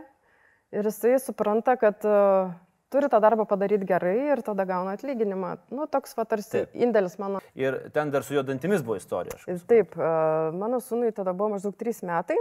ir 0.72 0.86
jisai 0.86 1.16
supranta, 1.20 1.74
kad 1.82 2.06
uh, 2.06 2.52
turi 2.92 3.10
tą 3.12 3.20
darbą 3.24 3.46
padaryti 3.50 3.88
gerai 3.90 4.18
ir 4.34 4.44
tada 4.46 4.66
gauna 4.70 4.96
atlyginimą. 4.98 5.56
Nu, 5.72 5.88
toks 5.92 6.16
va 6.18 6.26
tarsi 6.30 6.52
Taip. 6.52 6.74
indėlis 6.76 7.18
mano. 7.22 7.42
Ir 7.56 7.78
ten 7.96 8.12
dar 8.14 8.26
su 8.28 8.36
jo 8.36 8.44
dantimis 8.48 8.84
buvo 8.86 9.00
istorija. 9.00 9.40
Taip, 9.70 9.96
uh, 9.98 10.52
mano 10.56 10.82
sūnui 10.84 11.14
tada 11.16 11.34
buvo 11.34 11.56
maždaug 11.56 11.78
3 11.80 12.04
metai 12.10 12.40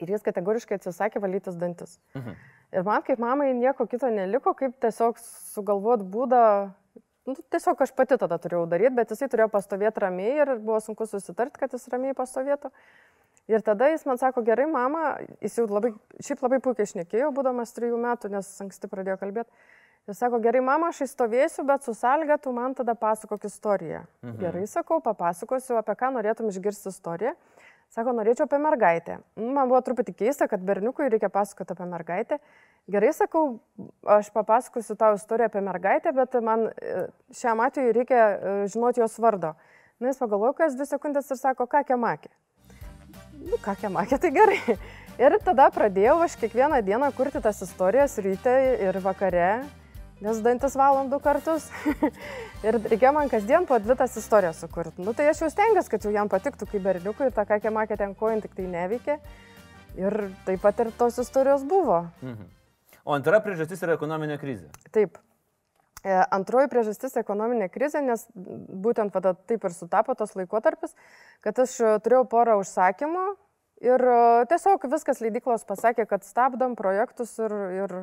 ir 0.00 0.14
jis 0.14 0.24
kategoriškai 0.24 0.78
atsisakė 0.80 1.20
valytis 1.20 1.58
dantis. 1.60 1.98
Mhm. 2.16 2.36
Ir 2.70 2.84
man 2.86 3.02
kaip 3.02 3.18
mamai 3.18 3.50
nieko 3.58 3.88
kito 3.90 4.08
neliko, 4.14 4.54
kaip 4.54 4.76
tiesiog 4.80 5.18
sugalvoti 5.18 6.06
būdą 6.06 6.44
Nu, 7.28 7.36
tiesiog 7.52 7.82
aš 7.84 7.92
pati 7.94 8.16
tada 8.18 8.38
turėjau 8.40 8.64
daryti, 8.66 8.94
bet 8.96 9.10
jisai 9.12 9.28
turėjo 9.30 9.50
pastovėti 9.52 10.02
ramiai 10.02 10.38
ir 10.40 10.52
buvo 10.56 10.78
sunku 10.82 11.04
susitarti, 11.06 11.60
kad 11.60 11.74
jis 11.76 11.84
ramiai 11.92 12.16
pastovėtų. 12.16 12.70
Ir 13.50 13.64
tada 13.66 13.88
jis 13.90 14.04
man 14.06 14.18
sako, 14.20 14.44
gerai, 14.46 14.68
mama, 14.70 15.16
jis 15.42 15.56
jau 15.58 15.66
labai, 15.66 15.90
šiaip 16.22 16.42
labai 16.44 16.60
puikiai 16.62 16.86
šnekėjo, 16.86 17.32
būdamas 17.34 17.74
trijų 17.74 17.98
metų, 17.98 18.30
nes 18.36 18.48
anksti 18.62 18.90
pradėjo 18.90 19.16
kalbėti. 19.18 19.50
Jis 20.08 20.20
sako, 20.22 20.38
gerai, 20.42 20.62
mama, 20.64 20.92
aš 20.92 21.02
įstovėsiu, 21.08 21.64
bet 21.66 21.84
su 21.84 21.94
salga 21.98 22.38
tu 22.40 22.52
man 22.54 22.76
tada 22.78 22.94
pasakok 22.98 23.48
istoriją. 23.48 24.04
Mhm. 24.22 24.36
Gerai, 24.40 24.62
sakau, 24.70 25.00
papasakosiu, 25.02 25.76
apie 25.80 25.96
ką 25.98 26.12
norėtum 26.14 26.50
išgirsti 26.52 26.92
istoriją. 26.94 27.34
Sako, 27.90 28.14
norėčiau 28.14 28.46
apie 28.46 28.60
mergaitę. 28.62 29.16
Nu, 29.34 29.48
man 29.56 29.66
buvo 29.70 29.80
truputį 29.82 30.14
keista, 30.14 30.46
kad 30.46 30.62
berniukui 30.62 31.08
reikia 31.10 31.26
pasakoti 31.34 31.74
apie 31.74 31.88
mergaitę. 31.90 32.38
Gerai, 32.90 33.10
sakau, 33.16 33.58
aš 34.06 34.30
papasakosiu 34.34 34.94
tau 34.98 35.18
istoriją 35.18 35.50
apie 35.50 35.62
mergaitę, 35.66 36.12
bet 36.14 36.36
man 36.46 36.68
e, 36.70 37.08
šiam 37.34 37.62
atveju 37.66 37.96
reikia 37.98 38.20
e, 38.20 38.52
žinoti 38.70 39.02
jos 39.02 39.18
vardo. 39.18 39.56
Na, 39.98 40.12
jis 40.12 40.22
pagalvojo, 40.22 40.54
kas 40.62 40.78
dvi 40.78 40.86
sekundės 40.86 41.34
ir 41.34 41.42
sako, 41.42 41.66
ką 41.66 41.82
kemakė 41.90 42.30
nu 43.46 43.58
ką 43.62 43.76
kemakė, 43.80 44.18
tai 44.20 44.30
gerai. 44.34 44.78
Ir 45.20 45.36
tada 45.44 45.66
pradėjau 45.74 46.16
aš 46.24 46.38
kiekvieną 46.40 46.80
dieną 46.84 47.10
kurti 47.16 47.42
tas 47.44 47.60
istorijas 47.64 48.16
ryte 48.24 48.52
ir 48.86 48.96
vakare, 49.04 49.66
nes 50.24 50.40
dantis 50.44 50.76
valom 50.80 51.10
du 51.12 51.18
kartus. 51.20 51.66
ir 52.66 52.78
reikėjo 52.80 53.12
man 53.16 53.32
kasdien 53.32 53.68
po 53.68 53.76
dvi 53.82 53.96
tas 54.00 54.16
istorijas 54.16 54.62
sukurti. 54.64 55.04
Nu 55.04 55.12
tai 55.16 55.28
aš 55.32 55.44
jau 55.44 55.50
stengiuosi, 55.52 55.92
kad 55.92 56.06
jau 56.06 56.14
jam 56.14 56.30
patiktų 56.32 56.70
kaip 56.70 56.86
berniukui 56.86 57.28
ir 57.28 57.36
tą 57.36 57.44
ką 57.48 57.60
kemakė 57.66 58.00
ten 58.00 58.14
kojant 58.16 58.46
tik 58.46 58.56
tai 58.56 58.68
neveikia. 58.70 59.18
Ir 59.98 60.20
taip 60.46 60.62
pat 60.62 60.80
ir 60.80 60.92
tos 60.96 61.18
istorijos 61.20 61.66
buvo. 61.68 62.06
Mhm. 62.22 62.48
O 63.04 63.16
antra 63.16 63.40
priežastis 63.44 63.80
yra 63.84 63.96
ekonominė 63.96 64.36
krizė. 64.40 64.68
Taip. 64.94 65.18
E, 66.00 66.12
antroji 66.32 66.70
priežastis- 66.72 67.16
ekonominė 67.20 67.68
krizė, 67.68 68.00
nes 68.00 68.24
būtent 68.34 69.12
tada 69.12 69.34
taip 69.34 69.64
ir 69.64 69.74
sutapo 69.76 70.14
tas 70.16 70.32
laikotarpis, 70.32 70.94
kad 71.44 71.58
aš 71.58 71.74
e, 71.80 71.98
turėjau 72.00 72.24
porą 72.24 72.56
užsakymų 72.62 73.24
ir 73.84 74.00
e, 74.00 74.46
tiesiog 74.48 74.86
viskas 74.88 75.20
leidyklos 75.20 75.66
pasakė, 75.68 76.06
kad 76.08 76.24
stabdom 76.24 76.76
projektus 76.76 77.36
ir, 77.38 77.52
ir, 77.82 77.94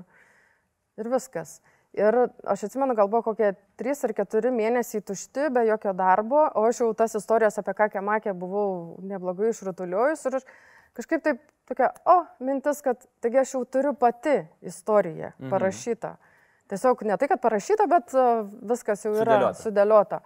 ir 1.02 1.10
viskas. 1.10 1.58
Ir 1.98 2.14
aš 2.46 2.68
atsimenu, 2.68 2.94
gal 2.94 3.10
buvo 3.10 3.32
kokie 3.32 3.56
3 3.82 4.06
ar 4.06 4.14
4 4.14 4.54
mėnesiai 4.54 5.02
tušti, 5.02 5.50
be 5.50 5.66
jokio 5.66 5.96
darbo, 5.98 6.46
o 6.54 6.68
aš 6.70 6.84
jau 6.84 6.94
tas 6.94 7.18
istorijas 7.18 7.58
apie 7.58 7.74
ką 7.74 7.90
kemakė 7.98 8.38
buvau 8.38 9.02
neblogai 9.02 9.50
išrutuliojus 9.50 10.26
ir 10.30 10.38
aš 10.38 10.46
kažkaip 10.94 11.26
taip 11.26 11.42
tokia, 11.66 11.90
o, 12.06 12.22
mintis, 12.46 12.86
kad 12.86 13.02
taigi 13.26 13.42
aš 13.42 13.58
jau 13.58 13.66
turiu 13.66 13.98
pati 13.98 14.44
istoriją 14.62 15.34
mhm. 15.34 15.50
parašytą. 15.50 16.14
Mhm 16.14 16.27
Tiesiog 16.68 17.06
ne 17.08 17.16
tai, 17.16 17.30
kad 17.32 17.42
parašyta, 17.44 17.88
bet 17.88 18.12
e, 18.12 18.26
viskas 18.68 19.06
jau 19.06 19.14
yra 19.16 19.38
sudėliota. 19.38 19.62
sudėliota. 19.62 20.20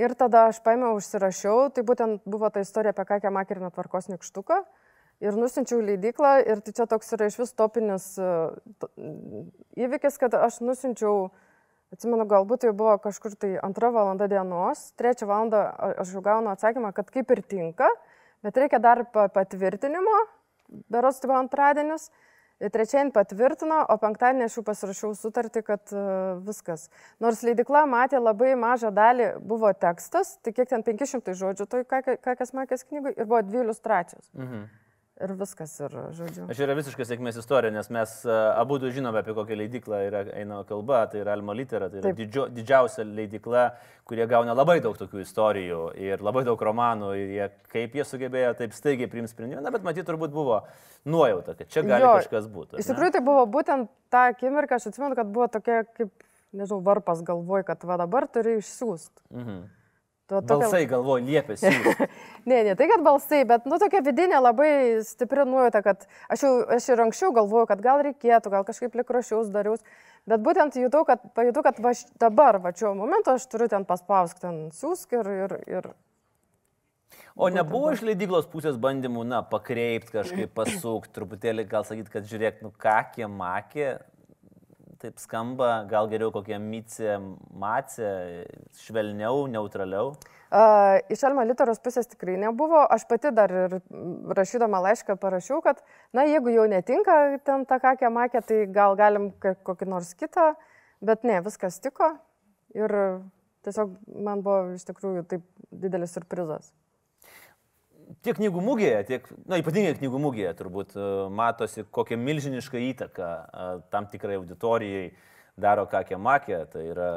Ir 0.00 0.14
tada 0.18 0.48
aš 0.50 0.58
paėmiau, 0.64 0.96
užsirašiau, 0.98 1.68
tai 1.74 1.84
būtent 1.86 2.24
buvo 2.26 2.48
ta 2.50 2.64
istorija 2.64 2.94
apie 2.94 3.04
Kakę 3.06 3.30
Makeriną 3.34 3.70
tvarkos 3.74 4.08
nikštuką. 4.10 4.62
Ir 5.22 5.36
nusinčiau 5.38 5.78
leidyklą 5.84 6.32
ir 6.42 6.62
tai 6.64 6.72
čia 6.74 6.88
toks 6.90 7.14
yra 7.14 7.28
iš 7.30 7.36
vis 7.38 7.52
topinis 7.54 8.08
e, 8.18 8.30
įvykis, 9.84 10.18
kad 10.18 10.34
aš 10.40 10.58
nusinčiau, 10.64 11.28
atsimenu, 11.94 12.26
galbūt 12.32 12.64
tai 12.64 12.72
buvo 12.74 12.96
kažkur 13.04 13.36
tai 13.38 13.52
antrą 13.62 13.92
valandą 13.94 14.26
dienos, 14.32 14.88
trečią 14.98 15.28
valandą 15.30 15.62
aš 16.02 16.16
jau 16.16 16.24
gaunu 16.24 16.50
atsakymą, 16.50 16.90
kad 16.96 17.12
kaip 17.14 17.30
ir 17.30 17.44
tinka, 17.46 17.92
bet 18.42 18.58
reikia 18.58 18.80
dar 18.82 19.04
patvirtinimo, 19.12 20.16
beros 20.90 21.20
tai 21.20 21.30
buvo 21.30 21.44
antradienis. 21.44 22.08
Trečiąjį 22.62 23.10
patvirtino, 23.14 23.80
o 23.90 23.96
penktadienį 24.00 24.46
aš 24.46 24.58
jau 24.60 24.64
pasirašiau 24.66 25.10
sutartį, 25.18 25.64
kad 25.66 25.94
uh, 25.96 26.38
viskas. 26.46 26.86
Nors 27.20 27.42
leidikla 27.46 27.82
matė 27.90 28.22
labai 28.22 28.54
mažą 28.58 28.92
dalį, 28.94 29.32
buvo 29.42 29.72
tekstas, 29.74 30.36
tai 30.44 30.54
kiek 30.54 30.70
ten 30.70 30.86
500 30.86 31.34
žodžių, 31.40 31.66
tai 31.66 31.82
ką 31.90 32.38
kas 32.38 32.54
makės 32.56 32.86
knygui, 32.86 33.16
ir 33.18 33.26
buvo 33.26 33.42
dvi 33.42 33.64
iliustracijos. 33.66 34.30
Mhm 34.38 34.83
ir 35.22 35.32
viskas, 35.38 35.72
ir 35.78 35.92
žodžiu. 36.16 36.46
Aš 36.50 36.60
yra 36.64 36.74
visiškai 36.76 37.06
sėkmės 37.06 37.38
istorija, 37.38 37.72
nes 37.74 37.90
mes 37.94 38.14
e, 38.26 38.34
abu 38.58 38.78
du 38.82 38.90
žinome, 38.94 39.20
apie 39.20 39.34
kokią 39.36 39.58
leidiklą 39.60 40.00
yra 40.08 40.22
eina 40.34 40.60
kalba, 40.68 41.04
tai 41.10 41.20
yra 41.22 41.36
Alma 41.36 41.54
Litera, 41.56 41.88
tai 41.90 42.00
yra 42.00 42.10
Taip. 42.10 42.18
didžio, 42.18 42.46
didžiausia 42.54 43.06
leidikla, 43.06 43.64
kurie 44.08 44.26
gauna 44.30 44.56
labai 44.56 44.80
daug 44.84 44.98
tokių 44.98 45.22
istorijų 45.22 45.84
ir 46.02 46.24
labai 46.24 46.44
daug 46.48 46.60
romanų 46.68 47.12
ir 47.20 47.34
jie, 47.36 47.46
kaip 47.72 47.94
jie 47.98 48.08
sugebėjo 48.08 48.56
taip 48.58 48.74
staigiai 48.76 49.10
priimti 49.12 49.32
sprendimą, 49.32 49.62
na, 49.64 49.72
bet 49.74 49.86
matyt, 49.86 50.06
turbūt 50.08 50.34
buvo 50.34 50.64
nuojauta, 51.06 51.54
kad 51.60 51.70
čia 51.70 51.86
gali 51.86 52.04
jo, 52.04 52.16
kažkas 52.18 52.50
būti. 52.50 52.82
Iš 52.82 52.90
tikrųjų, 52.90 53.14
tai 53.14 53.22
buvo 53.24 53.46
būtent 53.54 53.92
tą 54.12 54.26
akimirką, 54.34 54.80
aš 54.80 54.90
atsimenu, 54.90 55.14
kad 55.18 55.30
buvo 55.30 55.46
tokia 55.52 55.84
kaip, 55.94 56.10
nežinau, 56.50 56.82
varpas 56.84 57.22
galvoj, 57.26 57.64
kad 57.70 57.86
va 57.86 58.00
dabar 58.02 58.26
turi 58.30 58.58
išsiųsti. 58.58 59.28
Mhm. 59.30 59.64
To, 60.24 60.38
tokia... 60.40 60.64
Balsai 60.64 60.86
galvoju, 60.88 61.26
liepėsi. 61.28 61.68
ne, 62.48 62.60
ne 62.64 62.72
tai, 62.78 62.86
kad 62.88 63.02
balsai, 63.04 63.42
bet, 63.48 63.66
nu, 63.68 63.76
tokia 63.80 64.00
vidinė 64.06 64.38
labai 64.40 64.70
stipri 65.04 65.44
nuojauta, 65.44 65.82
kad 65.84 66.06
aš 66.32 66.46
jau 66.46 66.52
aš 66.78 66.86
ir 66.94 67.02
anksčiau 67.04 67.34
galvoju, 67.36 67.66
kad 67.68 67.82
gal 67.84 68.00
reikėtų, 68.06 68.52
gal 68.54 68.64
kažkaip 68.64 68.96
likrošiaus 68.96 69.50
dariaus, 69.52 69.84
bet 70.24 70.40
būtent 70.46 70.78
jutau, 70.80 71.02
kad, 71.04 71.20
pajutau, 71.36 71.66
kad 71.66 71.82
va, 71.84 71.92
dabar, 72.24 72.56
va, 72.64 72.72
šiuo 72.72 72.94
momentu 72.96 73.34
aš 73.34 73.44
turiu 73.52 73.68
ten 73.68 73.84
paspausk, 73.84 74.40
ten 74.40 74.64
siūsk 74.72 75.12
ir... 75.20 75.30
ir, 75.44 75.56
ir... 75.76 75.92
O 77.36 77.50
nebuvo 77.52 77.92
iš 77.92 78.00
leidyklos 78.06 78.48
pusės 78.48 78.80
bandymų, 78.80 79.26
na, 79.28 79.42
pakreipti 79.44 80.16
kažkaip, 80.16 80.54
pasukti, 80.56 81.12
truputėlį 81.18 81.68
gal 81.68 81.84
sakyti, 81.84 82.12
kad 82.16 82.24
žiūrėk, 82.30 82.64
nu, 82.64 82.72
kakė, 82.80 83.28
makė, 83.28 83.90
taip 85.04 85.20
skamba, 85.20 85.84
gal 85.90 86.08
geriau 86.08 86.32
kokia 86.34 86.58
micė, 86.62 87.18
macė, 87.60 88.08
švelniau, 88.80 89.44
neutraliau? 89.52 90.14
Uh, 90.54 91.00
iš 91.12 91.24
Alma 91.28 91.44
literos 91.44 91.80
pusės 91.84 92.08
tikrai 92.08 92.36
nebuvo. 92.40 92.84
Aš 92.94 93.06
pati 93.10 93.32
dar 93.34 93.52
ir 93.52 93.78
rašydama 94.38 94.80
laišką 94.86 95.18
parašiau, 95.20 95.60
kad, 95.64 95.82
na, 96.16 96.24
jeigu 96.30 96.54
jau 96.54 96.68
netinka 96.70 97.18
ten 97.44 97.66
ta 97.68 97.80
kakė 97.82 98.12
makė, 98.14 98.44
tai 98.46 98.60
gal 98.72 98.96
galim 98.98 99.32
kokį 99.40 99.90
nors 99.90 100.14
kitą, 100.18 100.52
bet 101.04 101.26
ne, 101.26 101.40
viskas 101.44 101.80
tiko 101.84 102.14
ir 102.76 102.94
tiesiog 103.64 103.98
man 104.24 104.42
buvo 104.44 104.74
iš 104.76 104.86
tikrųjų 104.88 105.26
taip 105.30 105.44
didelis 105.72 106.14
surprizas 106.16 106.72
tiek 108.24 108.38
knygų 108.38 108.62
mūgėje, 108.64 109.04
tiek, 109.08 109.28
na, 109.50 109.60
ypatingai 109.60 109.94
knygų 109.98 110.20
mūgėje 110.26 110.54
turbūt 110.58 110.96
e, 110.96 111.06
matosi, 111.34 111.84
kokią 111.94 112.18
milžinišką 112.20 112.82
įtaką 112.90 113.30
e, 113.30 113.70
tam 113.92 114.08
tikrai 114.12 114.38
auditorijai 114.40 115.06
daro 115.60 115.86
Kakė 115.90 116.18
Makė. 116.20 116.64
Tai 116.72 116.82
yra, 116.88 117.12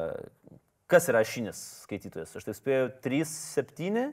kas 0.91 1.09
yra 1.11 1.23
šinis 1.27 1.59
skaitytojas? 1.85 2.35
Aš 2.37 2.47
taip 2.49 2.57
spėjau, 2.59 2.89
3-7, 3.05 4.05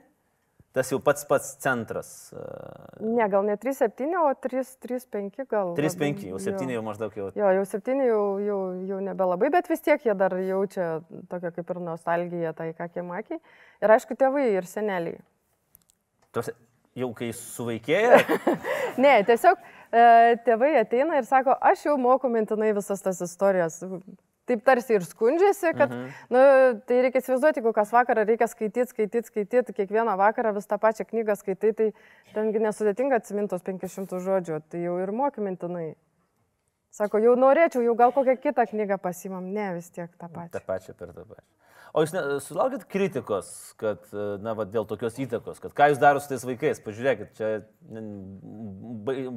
tas 0.75 0.91
jau 0.91 0.99
pats 1.03 1.27
pats 1.29 1.53
centras. 1.63 2.09
E. 2.35 2.45
Ne, 3.05 3.27
gal 3.31 3.45
ne 3.47 3.55
3-7, 3.59 4.09
o 4.21 4.25
3-5 4.47 5.45
gal. 5.51 5.75
3-5, 5.77 6.25
jau 6.31 6.41
7 6.47 6.73
jau 6.75 6.83
maždaug 6.85 7.15
jau. 7.19 7.29
Jo, 7.37 7.53
jau 7.59 7.69
7 7.75 8.03
jau, 8.09 8.23
jau, 8.43 8.59
jau 8.89 9.01
nebelabai, 9.11 9.51
bet 9.53 9.71
vis 9.71 9.83
tiek 9.85 10.03
jie 10.07 10.15
dar 10.17 10.35
jaučia 10.39 10.99
tokią 11.31 11.53
kaip 11.59 11.75
ir 11.75 11.81
nostalgiją 11.91 12.55
tai 12.57 12.71
Kakė 12.77 13.05
Makė. 13.07 13.39
Ir 13.83 13.95
aišku, 13.97 14.17
tėvai 14.19 14.49
ir 14.55 14.67
seneliai. 14.69 15.19
Tos, 16.35 16.49
jau 16.99 17.11
kai 17.15 17.31
suvaikėja? 17.35 18.19
ne, 19.03 19.15
tiesiog 19.27 19.59
e, 19.59 20.05
tėvai 20.45 20.75
ateina 20.81 21.19
ir 21.19 21.27
sako, 21.27 21.55
aš 21.71 21.89
jau 21.89 21.97
moku 22.01 22.31
mintinai 22.31 22.71
visas 22.77 23.03
tas 23.03 23.19
istorijas. 23.23 23.81
taip 24.45 24.61
tarsi 24.61 24.93
ir 24.93 25.01
skundžiasi, 25.01 25.71
kad, 25.73 25.89
mhm. 25.89 26.09
nu, 26.29 26.41
tai 26.85 26.99
reikia 27.01 27.17
įsivaizduoti, 27.23 27.63
jeigu 27.63 27.71
kas 27.73 27.89
vakarą 27.95 28.27
reikia 28.29 28.45
skaityti, 28.47 28.91
skaityti, 28.93 29.31
skaityti, 29.31 29.73
kiekvieną 29.73 30.13
vakarą 30.21 30.53
vis 30.53 30.69
tą 30.69 30.77
pačią 30.77 31.07
knygą 31.09 31.33
skaitai, 31.39 31.73
tai 31.73 31.87
tengi 32.35 32.61
nesudėtinga 32.61 33.17
atsimintos 33.17 33.65
500 33.65 34.21
žodžių, 34.27 34.61
tai 34.69 34.83
jau 34.85 34.99
ir 35.01 35.13
mokymintinai. 35.17 35.95
Sako, 36.93 37.19
jau 37.19 37.33
norėčiau, 37.35 37.81
jau 37.83 37.97
gal 37.97 38.13
kokią 38.15 38.37
kitą 38.39 38.69
knygą 38.69 39.01
pasimam, 39.01 39.49
ne 39.51 39.73
vis 39.75 39.89
tiek 39.91 40.13
tą 40.13 40.29
pačią. 40.29 40.53
Ta 40.53 40.61
pačia 40.63 40.93
per 40.93 41.09
tą 41.11 41.25
pačią. 41.25 41.49
O 41.95 42.03
jūs 42.03 42.11
sulaukit 42.43 42.81
kritikos, 42.91 43.47
kad, 43.79 44.01
na, 44.43 44.51
va, 44.57 44.65
dėl 44.67 44.83
tokios 44.89 45.15
įtakos, 45.23 45.61
kad 45.63 45.71
ką 45.77 45.87
jūs 45.93 46.01
darote 46.01 46.25
su 46.25 46.31
tais 46.33 46.43
vaikais, 46.43 46.81
pažiūrėkit, 46.83 47.29
čia 47.37 47.51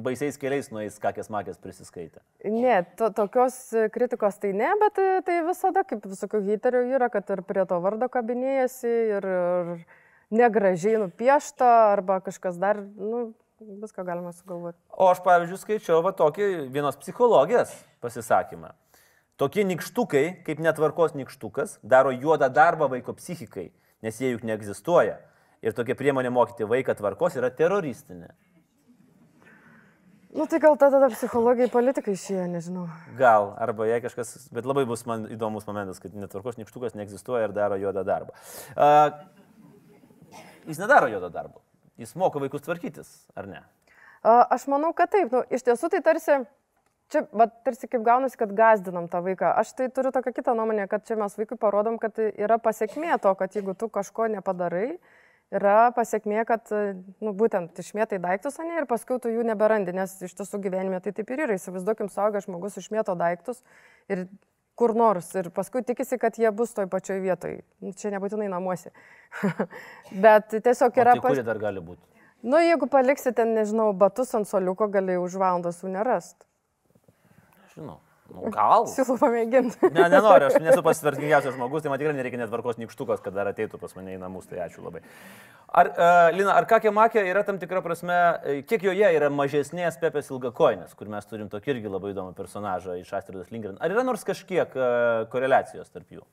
baisiais 0.03 0.35
keliais 0.41 0.67
nueis 0.75 0.97
kakės 0.99 1.31
makės 1.31 1.61
prisiskaitę. 1.63 2.19
Ne, 2.43 2.81
to, 2.99 3.13
tokios 3.15 3.55
kritikos 3.95 4.41
tai 4.43 4.51
ne, 4.59 4.73
bet 4.81 4.99
tai 5.27 5.37
visada 5.47 5.85
kaip 5.87 6.03
visokių 6.03 6.43
hiterių 6.49 6.83
yra, 6.97 7.07
kad 7.13 7.31
ir 7.31 7.45
prie 7.47 7.63
to 7.69 7.79
vardo 7.85 8.11
kabinėjasi 8.11 8.91
ir, 9.15 9.29
ir 9.29 9.71
negražiai 10.35 10.99
nupiešta 11.05 11.69
arba 11.93 12.19
kažkas 12.27 12.59
dar, 12.59 12.83
nu, 12.83 13.29
viską 13.59 14.03
galima 14.03 14.35
sugalvoti. 14.35 14.77
O 14.99 15.07
aš, 15.07 15.23
pavyzdžiui, 15.23 15.63
skaičiau 15.63 16.03
va 16.03 16.11
tokį 16.11 16.51
vienos 16.75 16.99
psichologijos 16.99 17.71
pasisakymą. 18.03 18.75
Tokie 19.39 19.63
nikštukai, 19.63 20.41
kaip 20.43 20.59
netvarkos 20.59 21.13
nikštukas, 21.15 21.77
daro 21.79 22.11
juodą 22.11 22.49
darbą 22.51 22.89
vaiko 22.91 23.13
psichikai, 23.15 23.69
nes 24.03 24.19
jie 24.19 24.33
juk 24.33 24.43
neegzistuoja. 24.43 25.15
Ir 25.63 25.75
tokia 25.75 25.95
priemonė 25.95 26.31
mokyti 26.31 26.67
vaiką 26.67 26.95
tvarkos 26.99 27.37
yra 27.39 27.47
teroristinė. 27.51 28.33
Nu 30.35 30.45
tai 30.45 30.59
gal 30.61 30.75
tada 30.77 31.07
psichologijai 31.09 31.71
politikai 31.71 32.13
išėjo, 32.13 32.43
nežinau. 32.51 32.83
Gal, 33.17 33.49
arba 33.63 33.87
jei 33.89 34.03
kažkas, 34.03 34.35
bet 34.53 34.67
labai 34.67 34.83
bus 34.85 35.07
man 35.09 35.25
įdomus 35.31 35.65
momentas, 35.65 36.03
kad 36.03 36.13
netvarkos 36.13 36.59
nikštukas 36.59 36.93
neegzistuoja 36.99 37.47
ir 37.47 37.55
daro 37.55 37.79
juodą 37.81 38.03
darbą. 38.05 38.35
Uh, 38.75 39.09
jis 40.67 40.83
nedaro 40.83 41.09
juodą 41.09 41.31
darbą. 41.33 41.63
Jis 41.97 42.13
moko 42.19 42.43
vaikus 42.43 42.67
tvarkytis, 42.67 43.09
ar 43.39 43.47
ne? 43.49 43.63
Uh, 44.19 44.43
aš 44.51 44.67
manau, 44.69 44.91
kad 44.93 45.09
taip. 45.15 45.31
Nu, 45.33 45.41
iš 45.49 45.65
tiesų 45.65 45.89
tai 45.95 46.03
tarsi 46.05 46.41
čia, 47.11 47.23
va, 47.35 47.47
tarsi 47.65 47.89
kaip 47.89 48.03
gaunasi, 48.05 48.37
kad 48.39 48.53
gazdinam 48.55 49.09
tą 49.11 49.21
vaiką. 49.25 49.53
Aš 49.61 49.73
tai 49.77 49.89
turiu 49.93 50.11
tokią 50.15 50.33
kitą 50.35 50.55
nuomonę, 50.57 50.87
kad 50.91 51.07
čia 51.07 51.17
mes 51.19 51.35
vaikui 51.37 51.57
parodom, 51.59 51.97
kad 52.01 52.19
yra 52.29 52.59
pasiekmė 52.61 53.17
to, 53.21 53.33
kad 53.39 53.55
jeigu 53.57 53.75
tu 53.77 53.89
kažko 53.93 54.29
nepadarai, 54.35 54.99
yra 55.53 55.77
pasiekmė, 55.95 56.43
kad, 56.49 56.69
nu, 57.25 57.33
būtent 57.37 57.79
išmėtai 57.81 58.21
daiktus, 58.21 58.59
ne, 58.61 58.81
ir 58.81 58.89
paskui 58.89 59.17
tu 59.21 59.31
jų 59.33 59.45
neberandi, 59.47 59.95
nes 59.95 60.13
iš 60.25 60.37
tiesų 60.37 60.61
gyvenime 60.65 61.01
tai 61.01 61.13
taip 61.17 61.33
ir 61.33 61.47
yra. 61.47 61.57
Įsivaizduokim, 61.57 62.11
saugas 62.13 62.45
žmogus 62.45 62.77
išmėto 62.81 63.17
daiktus 63.19 63.63
ir 64.11 64.27
kur 64.79 64.93
nors 64.95 65.33
ir 65.35 65.49
paskui 65.51 65.81
tikisi, 65.83 66.19
kad 66.21 66.37
jie 66.39 66.51
bus 66.55 66.75
toj 66.77 66.87
pačioj 66.91 67.19
vietoj. 67.25 67.57
Nu, 67.83 67.95
čia 67.97 68.13
nebūtinai 68.13 68.47
namuose. 68.53 68.93
Bet 70.25 70.53
tiesiog 70.53 71.01
yra... 71.01 71.17
O 71.17 71.25
tai 71.25 71.33
pas... 71.33 71.41
dar 71.49 71.59
gali 71.59 71.83
būti? 71.83 72.05
Nu, 72.39 72.61
jeigu 72.63 72.87
paliksi 72.87 73.33
ten, 73.35 73.51
nežinau, 73.57 73.89
batus 73.97 74.31
ant 74.37 74.47
soliuko, 74.47 74.87
gali 74.93 75.17
už 75.19 75.35
valandos 75.41 75.81
jų 75.83 75.91
nerast 75.97 76.45
žinau. 77.79 77.99
Nu, 78.29 78.49
gal. 78.53 78.85
Siūlau 78.89 79.17
pamėginti. 79.17 79.89
Ne, 79.93 80.05
nenoriu, 80.11 80.49
aš 80.49 80.59
nesu 80.61 80.83
pasitvarkingiausias 80.85 81.55
žmogus, 81.55 81.81
tai 81.81 81.89
man 81.89 82.01
tikrai 82.01 82.13
nereikia 82.17 82.41
netvarkos 82.43 82.77
nikštukas, 82.77 83.23
kad 83.25 83.33
dar 83.33 83.49
ateitų 83.49 83.79
pas 83.81 83.95
mane 83.97 84.13
į 84.13 84.19
namus, 84.21 84.45
tai 84.49 84.61
ačiū 84.67 84.83
labai. 84.85 85.01
Ar, 85.69 85.89
uh, 85.89 86.27
Lina, 86.35 86.53
ar 86.57 86.67
kakė 86.69 86.93
makė 86.93 87.23
yra 87.29 87.43
tam 87.45 87.59
tikra 87.61 87.81
prasme, 87.85 88.17
e, 88.41 88.59
kiek 88.69 88.85
joje 88.89 89.09
yra 89.17 89.29
mažesnės 89.33 89.99
Pepės 90.01 90.29
ilgakoinės, 90.33 90.95
kur 90.97 91.09
mes 91.13 91.25
turim 91.29 91.49
tokį 91.49 91.75
irgi 91.75 91.93
labai 91.93 92.13
įdomų 92.13 92.37
personažą 92.37 92.99
iš 93.01 93.11
Astridos 93.17 93.51
Lindgren. 93.53 93.77
Ar 93.81 93.93
yra 93.93 94.05
nors 94.05 94.25
kažkiek 94.25 94.77
uh, 94.77 95.25
koreliacijos 95.33 95.89
tarp 95.93 96.13
jų? 96.13 96.25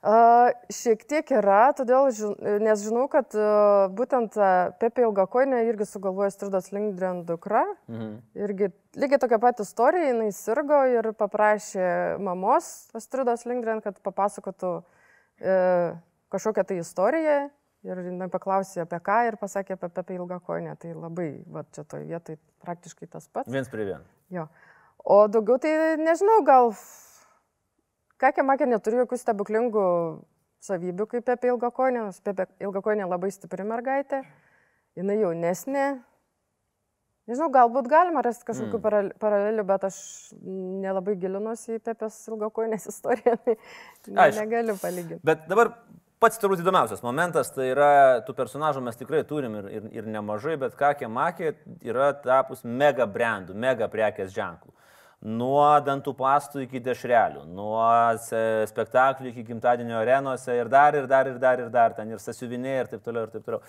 Šiek 0.00 1.02
tiek 1.04 1.28
yra, 1.36 1.74
todėl, 1.76 2.06
nes 2.64 2.80
žinau, 2.80 3.04
kad 3.12 3.34
būtent 3.92 4.38
Pepė 4.80 5.04
Ilgakoinė 5.04 5.58
irgi 5.68 5.84
sugalvojo 5.90 6.30
Stridos 6.32 6.70
Lindgren 6.72 7.26
dukra. 7.28 7.66
Mhm. 7.90 8.14
Irgi 8.40 8.70
lygiai 8.96 9.20
tokia 9.20 9.38
pati 9.42 9.66
istorija, 9.66 10.14
jinai 10.14 10.30
sirgo 10.32 10.80
ir 10.88 11.10
paprašė 11.18 12.16
mamos 12.24 12.88
Stridos 12.96 13.44
Lindgren, 13.44 13.82
kad 13.84 14.00
papasakotų 14.00 14.72
uh, 14.80 16.00
kažkokią 16.32 16.64
tai 16.64 16.80
istoriją. 16.80 17.38
Ir 17.84 18.00
jinai 18.04 18.28
paklausė 18.32 18.82
apie 18.84 18.98
ką 19.04 19.20
ir 19.28 19.36
pasakė 19.40 19.76
apie 19.76 19.88
Pepė 19.92 20.16
Ilgakoinę. 20.16 20.74
Tai 20.80 20.96
labai, 20.96 21.30
va 21.48 21.64
čia 21.76 21.84
toje 21.88 22.08
vietoje 22.08 22.40
praktiškai 22.64 23.08
tas 23.08 23.28
pats. 23.28 23.52
Viens 23.52 23.68
prie 23.72 23.86
vieno. 23.88 24.04
Jo. 24.32 24.48
O 25.04 25.22
daugiau 25.32 25.56
tai 25.60 25.96
nežinau, 26.00 26.42
gal 26.44 26.74
Kakė 28.20 28.44
Makė 28.44 28.68
neturi 28.68 29.00
jokių 29.00 29.16
stebuklingų 29.16 29.86
savybių 30.64 31.06
kaip 31.14 31.30
apie 31.32 31.48
ilgakonę, 31.54 32.04
nes 32.10 32.20
apie 32.20 32.46
ilgakonę 32.60 33.08
labai 33.08 33.30
stipri 33.32 33.64
mergaitė, 33.64 34.22
jinai 34.98 35.20
jaunesnė. 35.22 35.86
Nežinau, 37.30 37.46
galbūt 37.54 37.86
galima 37.88 38.24
rasti 38.26 38.44
kažkokių 38.48 38.80
mm. 38.80 39.14
paralelių, 39.22 39.64
bet 39.68 39.86
aš 39.86 39.96
nelabai 40.42 41.14
gilinuosi 41.20 41.76
į 41.78 41.82
Pepės 41.86 42.16
ilgakonės 42.28 42.88
istoriją, 42.92 43.36
tai 43.46 43.56
Aišku. 44.26 44.40
negaliu 44.40 44.76
palyginti. 44.80 45.20
Bet 45.24 45.46
dabar 45.48 45.72
pats 46.20 46.40
turbūt 46.42 46.64
įdomiausias 46.64 47.04
momentas, 47.06 47.52
tai 47.54 47.70
yra, 47.70 47.92
tų 48.26 48.34
personažų 48.36 48.82
mes 48.84 48.98
tikrai 49.00 49.22
turim 49.28 49.56
ir, 49.62 49.70
ir, 49.78 49.88
ir 50.00 50.10
nemažai, 50.10 50.58
bet 50.60 50.74
Kakė 50.80 51.08
Makė 51.12 51.54
yra 51.86 52.10
tapus 52.24 52.66
mega 52.66 53.06
brandų, 53.08 53.56
mega 53.56 53.88
prekės 53.92 54.34
ženklų 54.34 54.74
nuo 55.20 55.64
dantų 55.84 56.14
pastų 56.16 56.64
iki 56.64 56.80
dešrelių, 56.84 57.44
nuo 57.52 57.80
spektaklių 58.70 59.32
iki 59.32 59.44
gimtadienio 59.50 59.98
arenose 60.00 60.54
ir 60.56 60.70
dar, 60.72 60.96
ir 60.96 61.08
dar, 61.10 61.28
ir 61.28 61.40
dar, 61.42 61.60
ir 61.60 61.72
dar, 61.72 61.96
ten 61.96 62.12
ir 62.12 62.22
sasiuvinė 62.22 62.76
ir 62.78 62.94
taip 62.94 63.04
toliau, 63.04 63.26
ir 63.26 63.34
taip 63.34 63.44
toliau. 63.44 63.60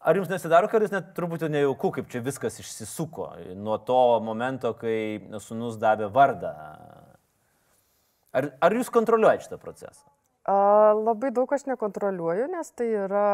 Ar 0.00 0.16
jums 0.16 0.30
nesidaro 0.32 0.70
kartais 0.72 0.92
net 0.94 1.10
truputį 1.16 1.50
nejauku, 1.52 1.90
kaip 1.98 2.06
čia 2.08 2.22
viskas 2.24 2.56
išsisuko 2.62 3.34
nuo 3.60 3.76
to 3.84 4.00
momento, 4.24 4.72
kai 4.78 5.20
sunus 5.44 5.76
davė 5.80 6.08
vardą? 6.14 6.54
Ar, 8.32 8.48
ar 8.62 8.76
jūs 8.78 8.88
kontroliuojate 8.94 9.44
šitą 9.44 9.58
procesą? 9.60 10.06
A, 10.48 10.94
labai 10.96 11.28
daug 11.36 11.50
aš 11.52 11.66
nekontroliuoju, 11.68 12.48
nes 12.54 12.72
tai 12.72 12.88
yra 13.02 13.26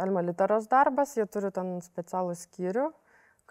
Elma 0.00 0.22
literos 0.24 0.64
darbas, 0.70 1.12
jie 1.18 1.26
turi 1.28 1.50
ten 1.52 1.74
specialų 1.84 2.32
skyrių. 2.38 2.86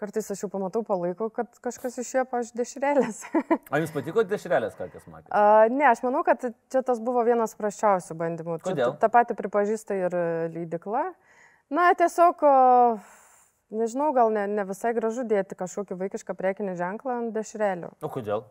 Kartais 0.00 0.30
aš 0.32 0.46
jau 0.46 0.48
pamatau 0.48 0.80
palaiko, 0.86 1.26
kad 1.34 1.50
kažkas 1.60 1.98
išėjo, 2.00 2.22
pažiūrėjau, 2.30 2.56
dešrelės. 2.62 3.18
Ar 3.72 3.82
jums 3.82 3.90
patiko 3.92 4.24
dešrelės, 4.24 4.72
ką 4.78 4.86
kas 4.94 5.04
matėte? 5.04 5.28
Uh, 5.28 5.66
ne, 5.74 5.84
aš 5.90 6.00
manau, 6.06 6.22
kad 6.24 6.46
čia 6.72 6.80
tas 6.86 7.02
buvo 7.04 7.20
vienas 7.26 7.52
praščiausių 7.58 8.16
bandymų. 8.22 8.56
Kodėl? 8.64 8.94
Čia, 8.94 9.00
ta 9.02 9.10
pati 9.12 9.36
pripažįsta 9.36 9.98
ir 9.98 10.16
leidikla. 10.54 11.10
Na, 11.68 11.90
tiesiog, 12.00 12.40
nežinau, 13.76 14.08
gal 14.16 14.32
ne, 14.32 14.46
ne 14.48 14.64
visai 14.72 14.94
gražu 14.96 15.26
dėti 15.28 15.58
kažkokį 15.60 16.00
vaikišką 16.00 16.38
prekinį 16.38 16.78
ženklą 16.80 17.18
ant 17.18 17.36
dešrelių. 17.36 17.92
O 18.00 18.08
kodėl? 18.10 18.48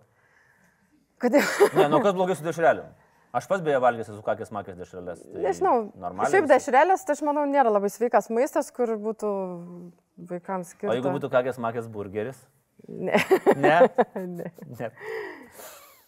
Kodėl? 1.20 1.50
ne, 1.82 1.90
nu 1.90 2.04
kas 2.06 2.14
blogai 2.14 2.38
su 2.38 2.46
dešreliu? 2.46 2.86
Aš 3.36 3.46
pas 3.46 3.62
beje 3.62 3.78
valgęs 3.82 4.08
esu 4.10 4.22
kakės 4.26 4.50
makės 4.54 4.78
dešrelės. 4.80 5.20
Tai 5.22 5.42
Nežinau. 5.44 5.74
Normaliai. 6.02 6.32
Šiaip 6.34 6.48
dešrelės, 6.50 7.04
tai 7.06 7.14
aš 7.14 7.22
manau, 7.28 7.44
nėra 7.50 7.70
labai 7.70 7.92
sveikas 7.94 8.32
maistas, 8.34 8.72
kur 8.74 8.96
būtų 8.98 9.34
vaikams 10.32 10.74
skirtas. 10.74 10.96
O 10.96 10.98
jeigu 10.98 11.14
būtų 11.14 11.30
kakės 11.34 11.62
makės 11.62 11.92
burgeris? 11.94 12.40
Ne. 12.88 13.20
Ne? 13.64 13.76
ne. 14.16 14.50
ne. 14.80 14.90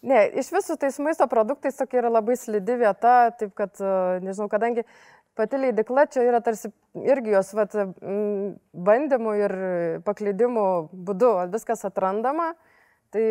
Ne, 0.02 0.22
iš 0.40 0.48
visų 0.50 0.74
tais 0.82 0.96
maisto 0.98 1.28
produktais 1.30 1.76
tokia 1.78 2.00
yra 2.00 2.08
labai 2.10 2.34
slidi 2.34 2.74
vieta, 2.80 3.30
taip 3.38 3.52
kad, 3.54 3.76
e, 3.78 4.18
nežinau, 4.24 4.48
kadangi 4.50 4.82
pati 5.38 5.60
leidikla 5.62 6.08
čia 6.10 6.24
yra 6.26 6.40
tarsi 6.42 6.72
irgi 6.98 7.36
jos 7.36 7.52
vat, 7.54 7.76
bandymų 8.74 9.34
ir 9.38 9.54
paklydimų 10.08 10.66
būdu, 11.06 11.30
viskas 11.54 11.86
atrandama. 11.86 12.52
Tai 13.12 13.24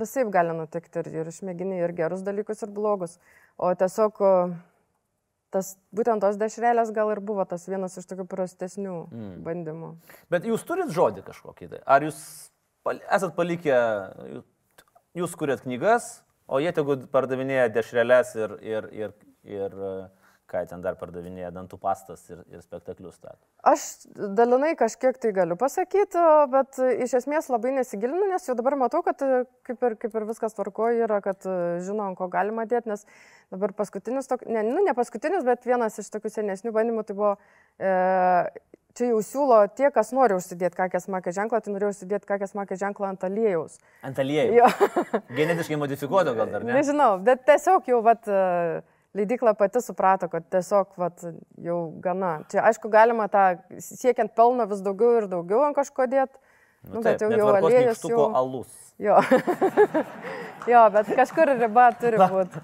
visai 0.00 0.24
gali 0.32 0.54
nutikti 0.56 1.02
ir, 1.02 1.10
ir 1.20 1.28
išmėgini 1.28 1.82
ir 1.82 1.92
gerus 1.96 2.24
dalykus, 2.24 2.62
ir 2.64 2.72
blogus. 2.72 3.18
O 3.60 3.68
tiesiog 3.76 4.22
tas, 5.52 5.72
būtent 5.96 6.24
tos 6.24 6.38
dešrelės 6.40 6.92
gal 6.96 7.12
ir 7.12 7.20
buvo 7.24 7.44
tas 7.48 7.66
vienas 7.68 7.96
iš 8.00 8.08
tokių 8.10 8.26
prastesnių 8.30 8.96
mm. 9.04 9.32
bandymų. 9.46 9.90
Bet 10.32 10.48
jūs 10.48 10.64
turit 10.68 10.92
žodį 10.94 11.26
kažkokį 11.26 11.70
tai? 11.72 11.82
Ar 11.84 12.06
jūs 12.06 12.20
esat 12.96 13.34
palikę, 13.36 13.78
jūs 15.18 15.36
kuriat 15.38 15.64
knygas, 15.64 16.20
o 16.46 16.60
jie 16.62 16.72
tegu 16.74 16.98
pardavinėja 17.12 17.68
dešrelės 17.74 18.34
ir, 18.38 18.56
ir, 18.62 18.88
ir, 18.94 19.16
ir 19.44 19.78
ką 20.50 20.62
ten 20.70 20.82
dar 20.84 20.96
pardavinėja, 20.98 21.50
dantų 21.54 21.78
pastas 21.82 22.22
ir, 22.30 22.42
ir 22.52 22.62
spektaklius 22.62 23.16
stato. 23.18 23.40
Aš 23.66 24.06
dalinai 24.14 24.74
kažkiek 24.78 25.18
tai 25.22 25.32
galiu 25.34 25.56
pasakyti, 25.58 26.22
bet 26.52 26.78
iš 27.06 27.16
esmės 27.20 27.50
labai 27.50 27.74
nesigilinu, 27.80 28.28
nes 28.30 28.46
jau 28.46 28.54
dabar 28.58 28.78
matau, 28.78 29.02
kad 29.06 29.18
kaip 29.66 29.82
ir, 29.88 29.98
kaip 30.04 30.14
ir 30.14 30.28
viskas 30.28 30.54
tvarkoja 30.54 31.08
yra, 31.08 31.18
kad 31.24 31.42
žinom, 31.86 32.14
ko 32.18 32.30
galima 32.32 32.66
dėti, 32.70 32.92
nes 32.92 33.06
dabar 33.50 33.74
paskutinis, 33.76 34.30
tok, 34.30 34.46
ne, 34.46 34.62
nu, 34.66 34.82
ne 34.86 34.94
paskutinis, 34.96 35.44
bet 35.46 35.66
vienas 35.66 35.98
iš 36.02 36.10
tokių 36.14 36.32
senesnių 36.38 36.74
bandymų 36.74 37.06
tai 37.06 37.18
buvo, 37.18 37.34
e, 37.78 37.92
čia 38.96 39.10
jau 39.10 39.20
siūlo 39.24 39.60
tie, 39.76 39.90
kas 39.94 40.12
nori 40.16 40.36
užsidėti 40.38 40.78
kakės 40.78 41.08
makė 41.12 41.34
ženklą, 41.36 41.60
tai 41.62 41.74
norėjau 41.74 41.92
užsidėti 41.94 42.28
kakės 42.28 42.54
makė 42.58 42.78
ženklą 42.80 43.12
ant 43.12 43.26
aliejaus. 43.28 43.78
Ant 44.06 44.18
aliejų. 44.22 44.60
Jo, 44.60 44.70
Genetiškai 45.36 45.78
modifikuoto 45.80 46.34
gal 46.38 46.54
dar 46.54 46.66
ne? 46.66 46.76
nežinau, 46.78 47.16
bet 47.26 47.44
tiesiog 47.48 47.90
jau, 47.92 48.00
vat, 48.06 48.26
e, 48.30 48.82
leidikla 49.16 49.54
pati 49.58 49.80
suprato, 49.84 50.28
kad 50.32 50.46
tiesiog, 50.52 50.92
vat, 51.00 51.24
jau 51.64 51.78
gana. 52.04 52.38
Čia, 52.52 52.62
aišku, 52.70 52.90
galima 52.92 53.28
tą 53.32 53.46
siekiant 53.82 54.34
pelno 54.36 54.66
vis 54.70 54.82
daugiau 54.84 55.22
ir 55.22 55.28
daugiau 55.32 55.64
ant 55.66 55.76
kažko 55.78 56.08
dėti. 56.12 56.42
Nu, 56.86 57.02
bet 57.02 57.22
jau, 57.22 57.30
jau 57.34 57.48
aliejus 57.56 58.02
jau. 58.06 58.26
alus. 58.38 58.74
Jo. 59.02 59.18
jo, 60.72 60.82
bet 60.94 61.08
kažkur 61.18 61.56
riba 61.58 61.88
turi 62.00 62.20
būti. 62.20 62.62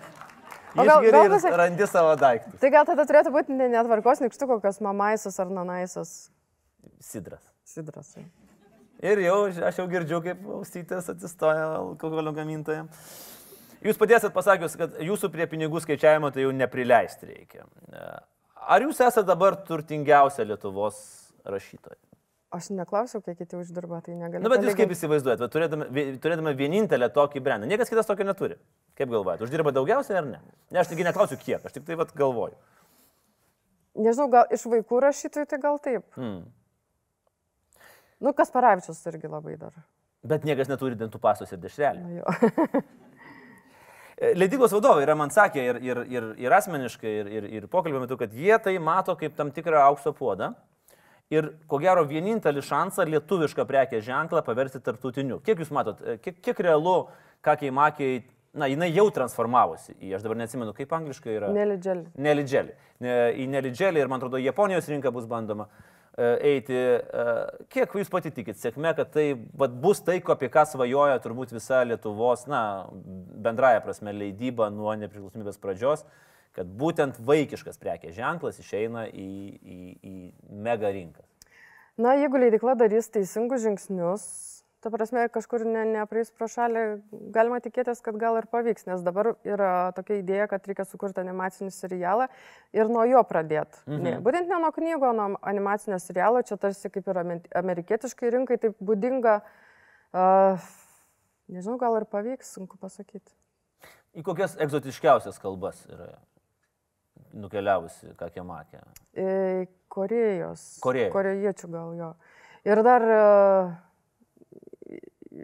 O 0.73 0.85
gal- 0.89 1.05
gal 1.05 1.29
pasak- 1.29 1.57
randi 1.61 1.87
savo 1.91 2.15
daiktus. 2.17 2.61
Tai 2.61 2.71
gal 2.73 2.87
tada 2.89 3.05
turėtų 3.09 3.33
būti 3.35 3.57
ne 3.57 3.67
netvarkos 3.75 4.23
nikštų 4.25 4.49
kokios 4.55 4.81
mamaisos 4.85 5.37
ar 5.43 5.51
nanaisas 5.53 6.31
Sidras. 7.03 7.43
sidras. 7.69 8.15
Ir 9.03 9.21
jau 9.25 9.37
aš 9.51 9.83
jau 9.83 9.87
girdžiu, 9.91 10.23
kaip 10.25 10.41
ausytės 10.57 11.11
atsistoja 11.13 11.67
alkoholio 11.81 12.33
gamintojams. 12.33 13.13
Jūs 13.83 13.99
padėsit 13.99 14.33
pasakius, 14.35 14.77
kad 14.79 14.95
jūsų 15.03 15.31
prie 15.35 15.47
pinigų 15.51 15.81
skaičiavimo 15.83 16.31
tai 16.35 16.45
jau 16.45 16.53
neprileisti 16.55 17.27
reikia. 17.27 17.67
Ar 18.63 18.85
jūs 18.85 19.01
esate 19.03 19.27
dabar 19.27 19.57
turtingiausia 19.67 20.45
Lietuvos 20.47 20.99
rašytoja? 21.45 21.99
Aš 22.53 22.69
neklausiau, 22.77 23.23
kiek 23.25 23.39
kiti 23.41 23.57
uždirba, 23.57 24.03
tai 24.05 24.13
negaliu. 24.13 24.45
Na, 24.45 24.51
bet 24.53 24.63
jūs 24.67 24.77
kaip 24.77 24.91
įsivaizduojate, 24.93 25.41
va, 25.41 25.49
turėdama, 25.49 25.87
vi- 25.89 26.19
turėdama 26.21 26.53
vienintelę 26.55 27.09
tokį 27.15 27.41
brandą, 27.41 27.67
niekas 27.71 27.89
kitas 27.89 28.07
tokio 28.07 28.27
neturi. 28.29 28.59
Kaip 28.99 29.09
galvojate, 29.09 29.47
uždirba 29.47 29.73
daugiausiai 29.73 30.19
ar 30.21 30.27
ne? 30.29 30.41
Ne, 30.69 30.83
aš 30.83 30.91
taigi 30.91 31.07
neklausiu 31.07 31.39
kiek, 31.41 31.65
aš 31.65 31.73
tik 31.79 31.87
tai 31.89 31.97
vat, 31.97 32.13
galvoju. 32.13 32.53
Nežinau, 34.05 34.29
gal 34.37 34.53
iš 34.53 34.67
vaikų 34.69 35.01
rašytojų 35.07 35.49
tai 35.49 35.59
gal 35.65 35.81
taip. 35.81 36.05
Hmm. 36.15 36.45
Nu, 38.21 38.35
kas 38.37 38.53
paravičius 38.53 39.01
irgi 39.11 39.33
labai 39.33 39.57
dar. 39.57 39.73
Bet 40.23 40.45
niekas 40.47 40.69
neturi 40.71 40.95
dantų 41.01 41.19
pasos 41.25 41.51
ir 41.57 41.59
dešrelių. 41.65 42.21
Jo. 44.23 44.33
Leidyklos 44.39 44.73
vadovai 44.75 45.03
yra 45.03 45.17
man 45.19 45.33
sakę 45.35 45.63
ir, 45.67 45.79
ir, 45.83 46.01
ir, 46.11 46.27
ir 46.39 46.55
asmeniškai, 46.55 47.15
ir, 47.23 47.31
ir, 47.39 47.47
ir 47.59 47.65
pokalbio 47.71 48.05
metu, 48.05 48.19
kad 48.21 48.35
jie 48.35 48.55
tai 48.63 48.77
mato 48.79 49.17
kaip 49.19 49.35
tam 49.39 49.51
tikrą 49.51 49.83
aukso 49.89 50.13
puodą. 50.15 50.53
Ir 51.33 51.49
ko 51.67 51.81
gero 51.81 52.05
vienintelį 52.07 52.63
šansą 52.63 53.07
lietuvišką 53.09 53.65
prekės 53.67 54.05
ženklą 54.05 54.43
paversti 54.45 54.83
tarptautiniu. 54.85 55.41
Kiek 55.43 55.63
jūs 55.65 55.73
matot, 55.75 55.99
e, 56.05 56.19
kiek, 56.23 56.39
kiek 56.45 56.61
realu, 56.67 57.09
kakiai 57.43 57.73
makiai, 57.75 58.21
na, 58.55 58.69
jinai 58.69 58.91
jau 58.93 59.07
transformavosi 59.17 59.97
į, 59.97 60.13
aš 60.19 60.27
dabar 60.27 60.43
neatsimenu, 60.43 60.75
kaip 60.77 60.93
angliškai 60.93 61.39
yra. 61.39 61.49
Nelidželį. 61.57 62.05
Nelidželį. 62.21 62.77
Ne, 63.03 63.17
į 63.41 63.49
nelidželį 63.49 64.05
ir 64.05 64.13
man 64.13 64.21
atrodo, 64.21 64.39
Japonijos 64.43 64.91
rinka 64.93 65.11
bus 65.15 65.25
bandoma 65.31 65.67
e, 65.67 66.02
eiti. 66.19 66.77
E, 66.77 67.25
Kiek 67.73 67.95
jūs 67.97 68.11
pati 68.13 68.33
tikit 68.35 68.59
sėkme, 68.61 68.93
kad 68.99 69.13
tai 69.15 69.33
vat, 69.59 69.75
bus 69.85 70.03
tai, 70.05 70.19
ko 70.25 70.35
apie 70.35 70.51
ką 70.53 70.67
svajoja 70.69 71.21
turbūt 71.25 71.55
visa 71.57 71.83
Lietuvos, 71.89 72.47
na, 72.51 72.63
bendraja 73.45 73.83
prasme, 73.85 74.15
leidyba 74.17 74.69
nuo 74.75 74.95
nepriklausomybės 75.01 75.61
pradžios, 75.63 76.05
kad 76.57 76.69
būtent 76.69 77.17
vaikiškas 77.25 77.81
prekės 77.81 78.17
ženklas 78.19 78.61
išeina 78.61 79.07
į, 79.09 79.29
į, 79.63 79.79
į 80.05 80.17
mega 80.65 80.93
rinką. 80.93 81.25
Na, 82.01 82.15
jeigu 82.17 82.41
leidikla 82.41 82.75
darys 82.81 83.09
teisingus 83.13 83.65
žingsnius, 83.65 84.25
ta 84.83 84.91
prasme, 84.91 85.25
kažkur 85.33 85.65
ne, 85.67 85.85
nepraeis 85.95 86.33
pro 86.35 86.49
šalį, 86.51 86.83
galima 87.35 87.61
tikėtis, 87.63 88.03
kad 88.05 88.19
gal 88.21 88.37
ir 88.41 88.49
pavyks, 88.51 88.87
nes 88.89 89.05
dabar 89.07 89.33
yra 89.47 89.93
tokia 89.97 90.19
idėja, 90.21 90.49
kad 90.51 90.67
reikia 90.69 90.87
sukurti 90.89 91.23
animacinį 91.23 91.71
serialą 91.75 92.29
ir 92.75 92.91
nuo 92.91 93.05
jo 93.09 93.23
pradėti. 93.29 93.83
Mhm. 93.87 94.03
Ne, 94.03 94.17
būtent 94.25 94.51
ne 94.51 94.59
nuo 94.63 94.73
knygų, 94.75 95.11
o 95.11 95.15
nuo 95.19 95.29
animacinio 95.55 96.01
serialo, 96.03 96.43
čia 96.47 96.59
tarsi 96.61 96.91
kaip 96.93 97.09
ir 97.09 97.23
amerikietiškai 97.63 98.35
rinkai 98.37 98.59
taip 98.63 98.81
būdinga. 98.83 99.39
Uh, 100.13 100.61
nežinau, 101.49 101.79
gal 101.81 101.97
ir 102.01 102.09
pavyks, 102.11 102.51
sunku 102.59 102.77
pasakyti. 102.81 103.33
Į 104.13 104.27
kokias 104.27 104.59
egzotiškiausias 104.61 105.39
kalbas 105.41 105.87
yra 105.89 106.11
nukeliavusi, 107.33 108.13
ką 108.19 108.29
jie 108.35 108.45
matė. 108.45 108.83
E, 109.17 109.67
Korejos. 109.93 110.65
Korėjos. 110.85 111.13
Korejiečių 111.15 111.71
gal 111.73 111.95
jo. 111.97 112.11
Ir 112.69 112.83
dar 112.85 113.07
e, 113.09 113.23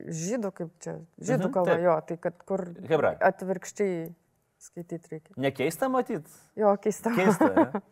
žydų, 0.07 0.51
kaip 0.55 0.71
čia, 0.85 0.95
žydų 1.21 1.49
Mhm, 1.49 1.53
kalba 1.55 1.75
taip. 1.75 1.85
jo, 1.85 1.97
tai 2.09 2.17
kad 2.17 2.39
kur 2.49 2.65
Hebrajų. 2.89 3.19
atvirkščiai 3.31 4.15
skaityti 4.59 5.09
reikia. 5.13 5.35
Nekeista 5.37 5.89
matyti? 5.89 6.31
Jo, 6.57 6.77
keista. 6.83 7.11
Keista. 7.15 7.49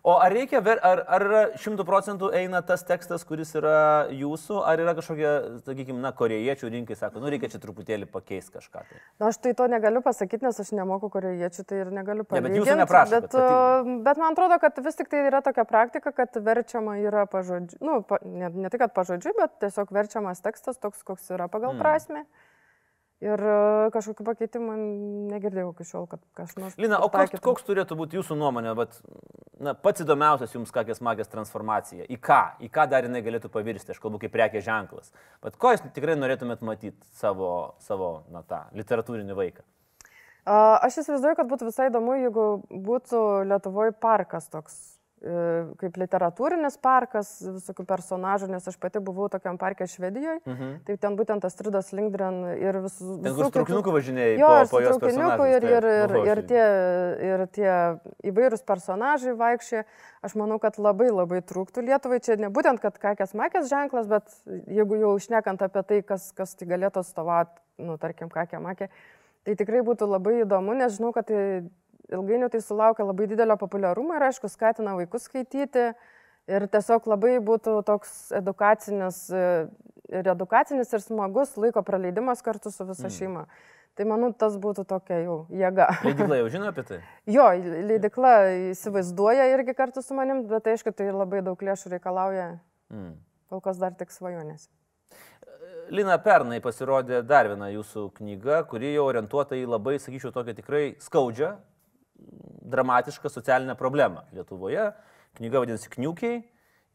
Ne? 0.00 0.08
O 0.08 0.16
ar 0.20 0.32
reikia, 0.32 0.60
ar, 0.64 1.02
ar 1.12 1.24
šimtų 1.60 1.84
procentų 1.88 2.30
eina 2.36 2.62
tas 2.66 2.82
tekstas, 2.88 3.24
kuris 3.28 3.52
yra 3.58 4.08
jūsų, 4.16 4.60
ar 4.64 4.80
yra 4.80 4.94
kažkokia, 4.96 5.32
sakykime, 5.66 6.00
na, 6.00 6.12
korejiečių 6.16 6.70
rinkai, 6.72 6.96
sako, 6.96 7.20
nu 7.20 7.30
reikia 7.32 7.50
čia 7.52 7.60
truputėlį 7.62 8.08
pakeisti 8.10 8.56
kažką. 8.56 8.84
Tai. 8.88 9.00
Na, 9.20 9.30
aš 9.30 9.40
tai 9.44 9.52
to 9.58 9.68
negaliu 9.70 10.02
pasakyti, 10.04 10.46
nes 10.46 10.60
aš 10.64 10.72
nemoku 10.76 11.10
korejiečių, 11.12 11.66
tai 11.68 11.82
ir 11.84 11.92
negaliu 11.94 12.24
bet 12.24 12.32
pasakyti. 12.32 12.60
jūsų 12.62 12.78
neprašo, 12.82 13.10
Bet, 13.10 13.26
bet 13.28 13.34
e, 13.34 13.96
bet 14.06 14.20
man 14.22 14.36
atrodo, 14.36 14.60
kad 14.62 14.78
vis 14.84 14.96
tik 14.96 15.10
tai 15.12 15.24
yra 15.26 15.42
tokia 15.44 15.66
praktika, 15.68 16.14
kad 16.16 16.36
verčiama 16.46 16.96
yra 17.02 17.26
pažodžiu, 17.30 17.80
nu, 17.84 18.00
pa, 18.06 18.20
ne, 18.24 18.48
ne 18.54 18.70
tai, 18.72 18.80
kad 18.86 18.94
pažodžiu, 18.96 19.34
bet 19.38 19.58
tiesiog 19.64 19.92
verčiamas 19.92 20.40
tekstas 20.44 20.80
toks, 20.80 21.04
koks 21.04 21.32
yra 21.34 21.50
pagal 21.50 21.74
Hmm. 21.74 21.78
mm. 21.78 22.26
Ir 23.20 23.42
e, 23.44 23.54
kažkokiu 23.92 24.24
pakeitimu 24.24 24.74
negirdėjau 25.28 25.74
iki 25.74 25.84
šiol, 25.84 26.06
kad 26.08 26.22
kažkas 26.38 26.56
nors. 26.56 26.76
Lina, 26.80 27.02
o 27.04 27.10
koks, 27.12 27.36
koks 27.44 27.66
turėtų 27.66 27.98
būti 27.98 28.16
jūsų 28.16 28.36
nuomonė, 28.40 28.72
vat, 28.78 28.96
na, 29.60 29.74
pats 29.76 30.00
įdomiausias 30.06 30.54
jums 30.56 30.72
kakės 30.72 31.02
magės 31.04 31.28
transformacija? 31.28 32.06
Į 32.08 32.16
ką? 32.16 32.40
Į 32.64 32.70
ką 32.72 32.86
dar 32.88 33.04
jinai 33.04 33.20
galėtų 33.26 33.50
pavirsti? 33.52 33.92
Aš 33.92 34.00
kalbu 34.00 34.22
kaip 34.22 34.32
prekės 34.32 34.64
ženklas. 34.64 35.12
Bet 35.44 35.60
ko 35.60 35.74
jūs 35.74 35.84
tikrai 35.92 36.16
norėtumėt 36.16 36.64
matyti 36.64 36.96
savo, 37.20 37.74
savo 37.84 38.22
na, 38.32 38.40
tą 38.40 38.62
literatūrinį 38.80 39.36
vaiką? 39.36 39.68
Aš 40.48 41.02
įsivaizduoju, 41.02 41.36
kad 41.36 41.50
būtų 41.50 41.68
visai 41.68 41.90
įdomu, 41.90 42.16
jeigu 42.16 42.46
būtų 42.72 43.20
Lietuvoje 43.50 43.92
parkas 44.00 44.48
toks, 44.48 44.78
kaip 45.20 45.98
literatūrinis 46.00 46.78
parkas 46.80 47.28
visokių 47.44 47.84
personažų, 47.84 48.46
nes 48.54 48.68
aš 48.70 48.78
pati 48.80 49.02
buvau 49.04 49.28
tokiam 49.28 49.58
parke 49.60 49.84
Švedijoje, 49.84 50.38
Mhm. 50.46 50.70
tai 50.86 50.96
ten 50.96 51.16
būtent 51.16 51.44
tas 51.44 51.54
Tridas 51.54 51.92
Lindgren 51.92 52.56
ir 52.56 52.78
visų... 52.80 53.18
Ten, 53.22 53.34
kur 53.36 53.50
traukinukų 53.52 53.92
važinėjai 53.98 54.38
Jo, 54.40 54.48
po, 54.64 54.70
po 54.70 54.80
jos 54.80 54.98
personažais, 54.98 55.56
ir, 55.56 55.64
ir, 55.68 55.84
ir, 55.84 56.16
ir, 56.30 56.42
tie, 56.48 56.64
ir 57.28 57.46
tie 57.52 57.72
įvairūs 58.32 58.64
personažai 58.64 59.36
vaikščia. 59.36 59.84
Aš 60.24 60.34
manau, 60.40 60.58
kad 60.60 60.78
labai 60.80 61.10
labai 61.12 61.40
trūktų 61.44 61.84
Lietuvai. 61.84 62.20
Čia 62.24 62.36
ne 62.40 62.48
būtent, 62.48 62.80
kad 62.80 62.96
kakės 63.00 63.34
makės 63.36 63.68
ženklas, 63.68 64.08
bet 64.08 64.28
jeigu 64.68 64.98
jau 65.00 65.14
išnekant 65.20 65.60
apie 65.62 65.82
tai, 65.84 66.00
kas, 66.02 66.32
kas 66.32 66.54
tai 66.56 66.68
galėtų 66.68 67.04
atstovauti, 67.04 67.60
nu, 67.78 67.96
tarkim, 68.00 68.28
kakė 68.32 68.60
makė, 68.60 68.88
tai 69.44 69.54
tikrai 69.56 69.80
būtų 69.84 70.08
labai 70.08 70.40
įdomu, 70.44 70.74
nes 70.76 70.96
žinau, 70.96 71.12
kad 71.16 71.28
tai, 71.28 71.68
ilgainiui 72.12 72.50
tai 72.52 72.60
sulaukia 72.64 73.06
labai 73.06 73.26
didelio 73.30 73.56
populiarumo 73.60 74.16
ir, 74.18 74.28
aišku, 74.30 74.50
skatina 74.50 74.96
vaikus 74.98 75.28
skaityti. 75.30 75.90
Ir 76.50 76.64
tiesiog 76.72 77.04
labai 77.06 77.36
būtų 77.44 77.76
toks 77.86 78.32
edukacinis 78.34 79.28
ir 80.10 80.30
edukacinis 80.32 80.90
ir 80.92 81.02
smagus 81.04 81.52
laiko 81.60 81.82
praleidimas 81.86 82.42
kartu 82.42 82.72
su 82.74 82.86
visa 82.88 83.10
šeima. 83.12 83.44
Tai 83.98 84.06
manau, 84.08 84.30
tas 84.32 84.56
būtų 84.58 84.84
tokia 84.88 85.18
jau 85.24 85.36
jėga. 85.52 85.86
Leidykla 86.06 86.38
jau 86.40 86.48
žino 86.50 86.68
apie 86.70 86.82
tai? 86.88 86.98
Jo, 87.36 87.46
leidikla 87.90 88.32
įsivaizduoja 88.72 89.48
irgi 89.52 89.74
kartu 89.76 90.02
su 90.02 90.16
manim, 90.16 90.44
bet 90.50 90.66
aišku, 90.72 90.94
tai 90.96 91.10
labai 91.12 91.42
daug 91.46 91.58
lėšų 91.58 91.96
reikalauja, 91.96 92.50
Mm. 92.90 93.12
kol 93.46 93.60
kas 93.62 93.78
dar 93.78 93.92
tik 93.94 94.10
svajonės. 94.10 94.66
Lina, 95.90 96.16
pernai 96.22 96.60
pasirodė 96.62 97.20
dar 97.26 97.46
viena 97.50 97.68
jūsų 97.70 98.08
knyga, 98.16 98.64
kuri 98.70 98.92
jau 98.94 99.04
orientuota 99.06 99.54
į 99.58 99.66
labai, 99.70 99.96
sakyčiau, 100.02 100.32
tokią 100.34 100.54
tikrai 100.58 100.82
skaudžią, 101.02 101.52
dramatišką 102.70 103.30
socialinę 103.32 103.74
problemą 103.78 104.24
Lietuvoje. 104.36 104.92
Knyga 105.38 105.62
vadinasi 105.62 105.90
Kniukiai 105.90 106.40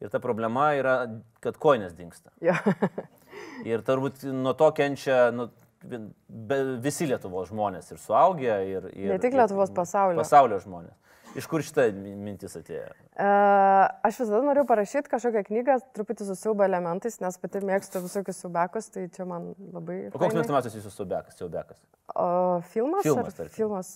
ir 0.00 0.10
ta 0.12 0.20
problema 0.20 0.70
yra, 0.76 0.96
kad 1.44 1.56
koinės 1.60 1.94
dinksta. 1.96 2.32
Jo. 2.44 2.56
Ir 3.68 3.82
turbūt 3.84 4.22
nuo 4.32 4.52
to 4.56 4.68
kenčia 4.76 5.30
nu, 5.34 5.50
be- 5.84 6.78
visi 6.82 7.08
Lietuvos 7.08 7.50
žmonės 7.50 7.90
ir 7.92 7.98
suaugę, 8.00 8.54
ir... 8.68 8.86
ir 8.96 9.10
Ne 9.12 9.18
tik 9.20 9.36
Lietuvos, 9.36 9.72
pasaulio. 9.76 10.20
Pasaulio 10.20 10.60
žmonės. 10.62 10.94
Iš 11.36 11.44
kur 11.50 11.60
šitą 11.60 11.90
mi- 11.92 12.14
mintis 12.16 12.56
atėjo? 12.56 12.94
E, 13.12 13.26
aš 14.08 14.22
visada 14.22 14.40
noriu 14.44 14.64
parašyti 14.68 15.10
kažkokią 15.12 15.42
knygą, 15.50 15.76
truputį 15.96 16.28
su 16.30 16.36
siaubo 16.38 16.64
elementais, 16.64 17.18
nes 17.20 17.36
pati 17.42 17.60
mėgstu 17.66 18.00
visokius 18.06 18.40
siaubekus, 18.40 18.88
tai 18.94 19.04
čia 19.12 19.26
man 19.28 19.50
labai... 19.74 19.98
O 20.14 20.16
koks 20.16 20.38
mėgstamiausias 20.38 20.78
jūsų 20.78 20.94
siaubekas? 20.94 21.36
siaubekas? 21.36 21.82
O 22.14 22.30
filmas? 22.72 23.04
Filmas, 23.04 23.36
ar. 23.42 23.52
Filmas, 23.52 23.92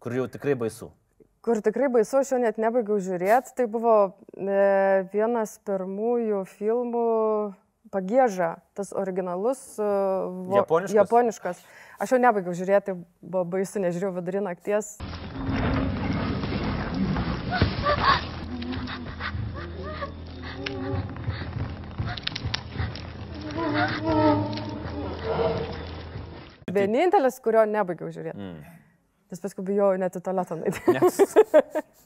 Kur 0.00 0.14
jau 0.14 0.26
tikrai 0.30 0.54
baisu. 0.54 0.90
kur 1.42 1.60
tikrai 1.64 1.88
baisu, 1.88 2.18
aš 2.18 2.32
jo 2.34 2.38
net 2.42 2.58
nebaigiau 2.60 2.98
žiūrėti. 3.00 3.54
Tai 3.56 3.66
buvo 3.72 3.94
e, 4.36 5.06
vienas 5.14 5.58
pirmųjų 5.64 6.42
filmų 6.58 7.04
Pagėža, 7.88 8.50
tas 8.76 8.92
originalus. 8.92 9.62
e, 9.80 9.82
vo- 10.50 10.58
Japoniškas? 10.60 10.94
Japoniškas. 10.98 11.62
Aš 12.04 12.12
jo 12.12 12.18
nebaigiau 12.20 12.52
žiūrėti, 12.52 12.84
tai 12.92 12.98
buvo 13.22 13.44
baisu, 13.56 13.80
nežiūrėjau 13.80 14.12
vidury 14.20 14.44
nakties. 14.44 14.98
Vienintelis, 26.72 27.38
kurio 27.44 27.64
nebaigiau 27.68 28.10
žiūrėti. 28.14 28.38
Mm. 28.38 28.77
Nes 29.28 29.42
paskui 29.44 29.64
bijojau 29.68 29.98
net 30.00 30.16
į 30.16 30.22
tualetą 30.24 30.56
nueiti. 30.60 30.80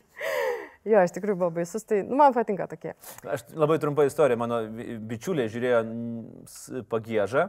Jo, 0.83 0.99
iš 1.07 1.13
tikrųjų 1.15 1.39
buvo 1.39 1.53
baisus, 1.61 1.85
tai 1.87 2.01
nu, 2.03 2.17
man 2.19 2.35
patinka 2.35 2.65
tokie. 2.67 2.97
aš 3.31 3.45
labai 3.55 3.77
trumpa 3.79 4.03
istorija, 4.03 4.35
mano 4.39 4.57
bi- 4.67 4.97
bičiuliai 5.13 5.51
žiūrėjo 5.51 5.83
pagiežą 6.91 7.45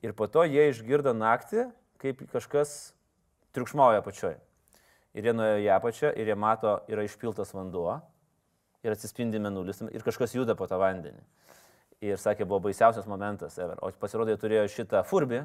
ir 0.00 0.14
po 0.16 0.24
to 0.32 0.46
jie 0.48 0.70
išgirdo 0.70 1.12
naktį, 1.12 1.66
kaip 2.00 2.22
kažkas 2.32 2.94
triukšmauja 3.52 4.00
apačioje. 4.00 4.38
Ir 5.12 5.28
jie 5.28 5.34
nuėjo 5.36 5.58
į 5.60 5.68
apačią 5.76 6.14
ir 6.16 6.32
jie 6.32 6.38
mato, 6.40 6.78
yra 6.88 7.04
išpiltas 7.04 7.52
vanduo 7.52 7.98
ir 8.84 8.96
atsispindi 8.96 9.38
menulis 9.44 9.84
ir 9.84 10.04
kažkas 10.08 10.32
juda 10.32 10.56
po 10.56 10.64
tą 10.64 10.80
vandenį. 10.80 11.20
Ir 12.00 12.16
sakė, 12.20 12.48
buvo 12.48 12.64
baisiausias 12.64 13.04
momentas. 13.08 13.58
Ever. 13.60 13.76
O 13.84 13.92
pasirodo, 13.92 14.32
jie 14.32 14.40
turėjo 14.40 14.64
šitą 14.72 15.04
furbį 15.08 15.44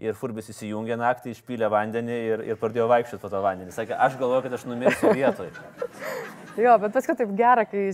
ir 0.00 0.16
furbis 0.16 0.48
įsijungė 0.52 0.96
naktį, 1.00 1.34
išpylė 1.36 1.68
vandenį 1.72 2.18
ir, 2.32 2.44
ir 2.52 2.60
pradėjo 2.60 2.88
vaikščioti 2.90 3.22
po 3.22 3.30
tą 3.32 3.42
vandenį. 3.44 3.74
Sakė, 3.76 3.96
aš 4.00 4.16
galvoju, 4.20 4.46
kad 4.46 4.56
aš 4.58 4.68
numirsiu 4.70 5.14
vietoje. 5.16 5.52
Jo, 6.58 6.72
bet 6.82 6.90
paskui 6.92 7.14
taip 7.14 7.30
gera, 7.38 7.62
kai 7.64 7.84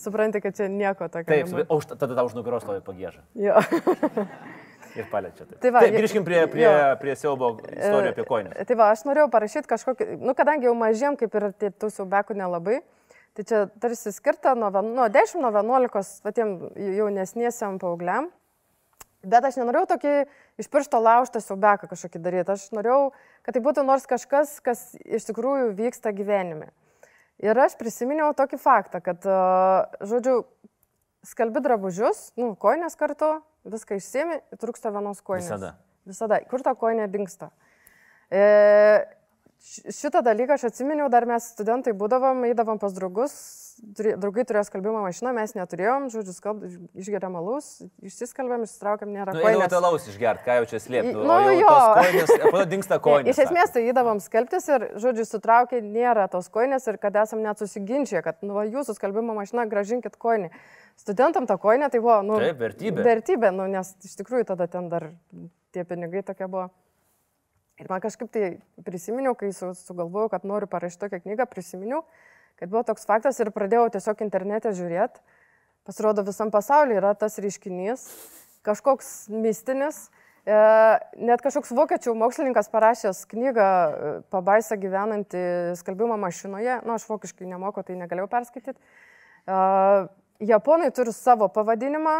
supranti, 0.00 0.38
kad 0.40 0.54
čia 0.56 0.68
nieko 0.70 1.08
tokio. 1.10 1.26
Taip, 1.34 1.66
o 1.66 1.78
tada 1.82 2.14
tau 2.14 2.28
už 2.28 2.36
nugaros 2.38 2.62
stovi 2.62 2.78
pagėžą 2.86 3.24
Jo. 3.36 3.58
ir 4.98 5.08
paliečia. 5.10 5.46
Taip, 5.48 5.58
Tai 5.64 5.72
va, 5.74 5.82
taip 5.82 5.96
grįžkim 5.98 6.26
prie, 6.26 6.44
prie, 6.52 6.64
jo. 6.64 6.92
prie 7.02 7.16
siaubo 7.18 7.50
istorijų 7.66 8.12
apie 8.12 8.26
koinę. 8.28 8.54
Tai 8.68 8.76
va, 8.78 8.92
aš 8.94 9.02
norėjau 9.08 9.26
parašyti 9.32 9.70
kažkokį, 9.70 10.08
nu, 10.22 10.34
kadangi 10.38 10.68
jau 10.68 10.76
mažiem, 10.78 11.18
kaip 11.20 11.34
ir 11.40 11.48
tie 11.58 11.72
tų 11.74 11.90
siaubekų 11.96 12.38
nelabai, 12.38 12.78
tai 13.34 13.46
čia 13.50 13.64
tarsi 13.82 14.14
skirta 14.14 14.54
nuo, 14.58 14.70
nuo 14.70 15.10
10, 15.10 15.42
nuo 15.42 15.50
11, 15.54 16.14
va 16.24 16.34
tiem 16.38 16.56
jaunesniesiam 17.00 17.80
paaugliam. 17.82 18.30
Bet 19.24 19.46
aš 19.48 19.56
nenorėjau 19.58 19.88
tokį 19.94 20.14
iš 20.60 20.68
piršto 20.70 21.00
laužtą 21.02 21.42
siaubeką 21.42 21.88
kažkokį 21.90 22.22
daryti. 22.22 22.54
Aš 22.54 22.68
norėjau, 22.76 23.12
kad 23.46 23.56
tai 23.56 23.62
būtų 23.64 23.84
nors 23.86 24.06
kažkas, 24.10 24.58
kas 24.64 24.92
iš 25.04 25.26
tikrųjų 25.30 25.72
vyksta 25.78 26.14
gyvenime. 26.14 26.70
Ir 27.42 27.58
aš 27.58 27.74
prisiminiau 27.80 28.30
tokį 28.36 28.60
faktą, 28.62 29.00
kad, 29.02 29.24
a, 29.26 29.90
žodžiu, 30.06 30.44
skalbi 31.26 31.62
drabužius, 31.64 32.28
nu, 32.38 32.52
koinės 32.60 32.94
kartu, 33.00 33.40
viską 33.66 33.98
išsiemi, 33.98 34.38
trūksta 34.60 34.92
vienos 34.94 35.22
koinės. 35.24 35.48
Visada. 35.48 35.74
Visada. 36.06 36.38
Kur 36.50 36.62
ta 36.62 36.76
koinė 36.78 37.08
dinksta? 37.10 37.50
E, 38.30 38.44
šitą 39.64 40.20
dalyką 40.24 40.58
aš 40.58 40.66
atsiminiau, 40.68 41.08
dar 41.12 41.24
mes 41.28 41.46
studentai 41.54 41.94
būdavom, 41.96 42.42
eidavom 42.48 42.78
pas 42.80 42.92
draugus, 42.92 43.32
draugai 43.96 44.44
turėjo 44.46 44.66
skalbimo 44.68 45.00
mašiną, 45.02 45.32
mes 45.34 45.54
neturėjom, 45.56 46.10
žodžiu, 46.12 46.34
skalb, 46.36 46.66
išgeriam 47.00 47.38
alus, 47.40 47.70
išsiskalbėm, 48.04 48.66
išsitraukiam, 48.68 49.10
nėra 49.14 49.34
Nu, 49.34 49.40
eidavo 49.40 49.62
koinės. 49.64 49.72
talaus 49.72 50.06
išgerti, 50.12 50.44
ką 50.46 50.58
jau 50.60 50.68
čia 50.70 50.80
slėpti. 50.84 51.14
Nu, 51.16 51.32
o 51.32 51.56
jo. 51.56 51.72
to 52.44 52.62
dinksta 52.70 53.00
koinės. 53.06 53.32
Iš 53.32 53.42
esmės 53.46 53.74
tai 53.74 53.86
įdavom 53.88 54.20
skelbtis 54.22 54.68
ir, 54.70 54.86
žodžiu, 55.02 55.26
sutraukė, 55.32 55.80
nėra 55.82 56.28
tos 56.32 56.52
koinės 56.54 56.86
ir 56.92 57.00
kad 57.02 57.16
esam 57.24 57.42
net 57.44 57.64
susiginčę, 57.64 58.22
kad, 58.26 58.44
nu, 58.46 58.60
jūsų 58.68 58.98
skalbimo 59.00 59.34
mašina, 59.40 59.66
gražinkit 59.70 60.20
koinį. 60.20 60.52
Studentam 61.00 61.48
ta 61.50 61.56
koinė 61.58 61.90
tai 61.90 62.04
buvo, 62.04 62.20
nu, 62.22 62.38
Taip, 62.38 62.60
vertybė. 62.60 63.02
Vertybė, 63.02 63.50
nu, 63.56 63.66
nes 63.72 63.96
iš 64.04 64.14
tikrųjų 64.20 64.52
tada 64.52 64.68
ten 64.70 64.92
dar 64.92 65.10
tie 65.74 65.82
pinigai 65.88 66.22
tokie 66.22 66.46
buvo. 66.46 66.68
Ir 67.82 67.88
man 67.90 68.02
kažkaip 68.02 68.30
tai 68.30 68.48
prisiminiau, 68.86 69.34
kai 69.38 69.50
su, 69.54 69.72
sugalvojau, 69.74 70.30
kad 70.30 70.44
noriu 70.46 70.68
parašyti 70.70 71.06
tokią 71.06 71.22
knygą, 71.24 71.46
prisiminiau, 71.50 72.04
kad 72.60 72.70
buvo 72.70 72.84
toks 72.86 73.06
faktas 73.08 73.40
ir 73.42 73.50
pradėjau 73.54 73.88
tiesiog 73.96 74.20
internete 74.22 74.70
žiūrėti. 74.76 75.22
Pasirodo, 75.84 76.22
visam 76.24 76.52
pasaulyje 76.54 77.00
yra 77.00 77.10
tas 77.18 77.34
reiškinys, 77.42 78.04
kažkoks 78.64 79.08
mistinis. 79.28 80.06
E, 80.44 80.54
net 81.24 81.42
kažkoks 81.44 81.72
vokiečių 81.74 82.14
mokslininkas 82.20 82.70
parašęs 82.72 83.24
knygą 83.30 83.66
e, 83.66 84.12
Pabaisa 84.32 84.78
gyvenanti 84.80 85.40
skalbimo 85.80 86.16
mašinoje. 86.20 86.78
Na, 86.84 86.98
aš 86.98 87.08
vokiškai 87.08 87.48
nemoku, 87.48 87.82
tai 87.84 87.96
negalėjau 87.98 88.30
perskaityti. 88.32 88.78
E, 88.78 89.58
Japonai 90.44 90.92
turi 90.94 91.14
savo 91.16 91.50
pavadinimą 91.52 92.14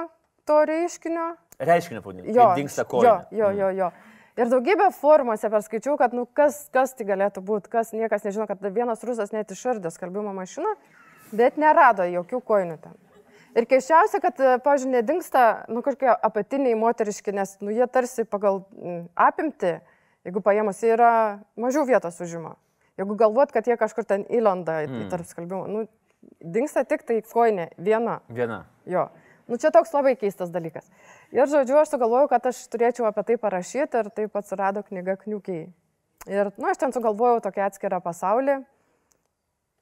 to 0.48 0.58
reiškinio. 0.68 1.30
Reiškinio 1.60 2.02
pavadinimas. 2.02 2.36
Jo, 2.36 2.50
Dinksta 2.58 2.84
jo, 2.84 2.90
koinė. 2.90 3.14
jo, 3.38 3.52
jo, 3.60 3.70
jo. 3.78 3.92
Ir 4.34 4.50
daugybę 4.50 4.88
formuose 4.90 5.46
perskaičiau, 5.50 5.94
kad, 5.98 6.14
nu, 6.16 6.24
kas, 6.26 6.64
kas 6.74 6.96
tai 6.98 7.06
galėtų 7.06 7.42
būti, 7.46 7.70
kas 7.70 7.92
niekas 7.94 8.24
nežino, 8.26 8.48
kad 8.50 8.62
vienas 8.74 9.04
rusas 9.06 9.30
net 9.30 9.52
išardė 9.54 9.92
skalbimo 9.94 10.32
mašiną, 10.34 10.72
bet 11.30 11.60
nerado 11.60 12.02
jokių 12.10 12.40
koinų 12.42 12.80
ten. 12.82 12.96
Ir 13.54 13.68
keiščiausia, 13.70 14.18
kad, 14.18 14.40
pavyzdžiui, 14.64 14.90
nedingsta, 14.96 15.44
nu, 15.70 15.84
kažkokie 15.86 16.10
apatiniai 16.10 16.74
moteriški, 16.74 17.30
nes, 17.36 17.54
nu, 17.62 17.70
jie 17.70 17.86
tarsi 17.86 18.24
pagal 18.26 18.64
mm, 18.74 19.04
apimti, 19.14 19.76
jeigu 20.26 20.42
paėmus, 20.42 20.82
jie 20.82 20.90
yra 20.96 21.12
mažiau 21.54 21.86
vietos 21.86 22.18
užima. 22.24 22.56
Jeigu 22.98 23.14
galvot, 23.18 23.54
kad 23.54 23.70
jie 23.70 23.78
kažkur 23.78 24.06
ten 24.10 24.26
įlenda 24.26 24.80
į 24.82 24.88
mm. 24.90 25.04
tarp 25.14 25.30
skalbimo, 25.30 25.68
nu, 25.70 25.86
dingsta 26.42 26.82
tik 26.82 27.06
tai 27.06 27.20
koinė, 27.22 27.70
viena. 27.78 28.18
Viena. 28.34 28.64
Jo. 28.90 29.12
Nu, 29.46 29.58
čia 29.60 29.70
toks 29.70 29.92
labai 29.92 30.14
keistas 30.16 30.50
dalykas. 30.50 30.86
Ir, 31.34 31.48
žodžiu, 31.50 31.80
aš 31.80 31.90
sugalvojau, 31.90 32.28
kad 32.30 32.44
aš 32.46 32.60
turėčiau 32.70 33.08
apie 33.08 33.24
tai 33.26 33.36
parašyti 33.42 34.04
ir 34.04 34.10
taip 34.14 34.36
atsirado 34.38 34.84
knyga 34.86 35.16
Kniukiai. 35.18 35.64
Ir, 36.30 36.52
nu, 36.54 36.68
aš 36.70 36.78
ten 36.78 36.94
sugalvojau 36.94 37.40
tokią 37.42 37.64
atskirą 37.66 37.98
pasaulį, 38.04 38.60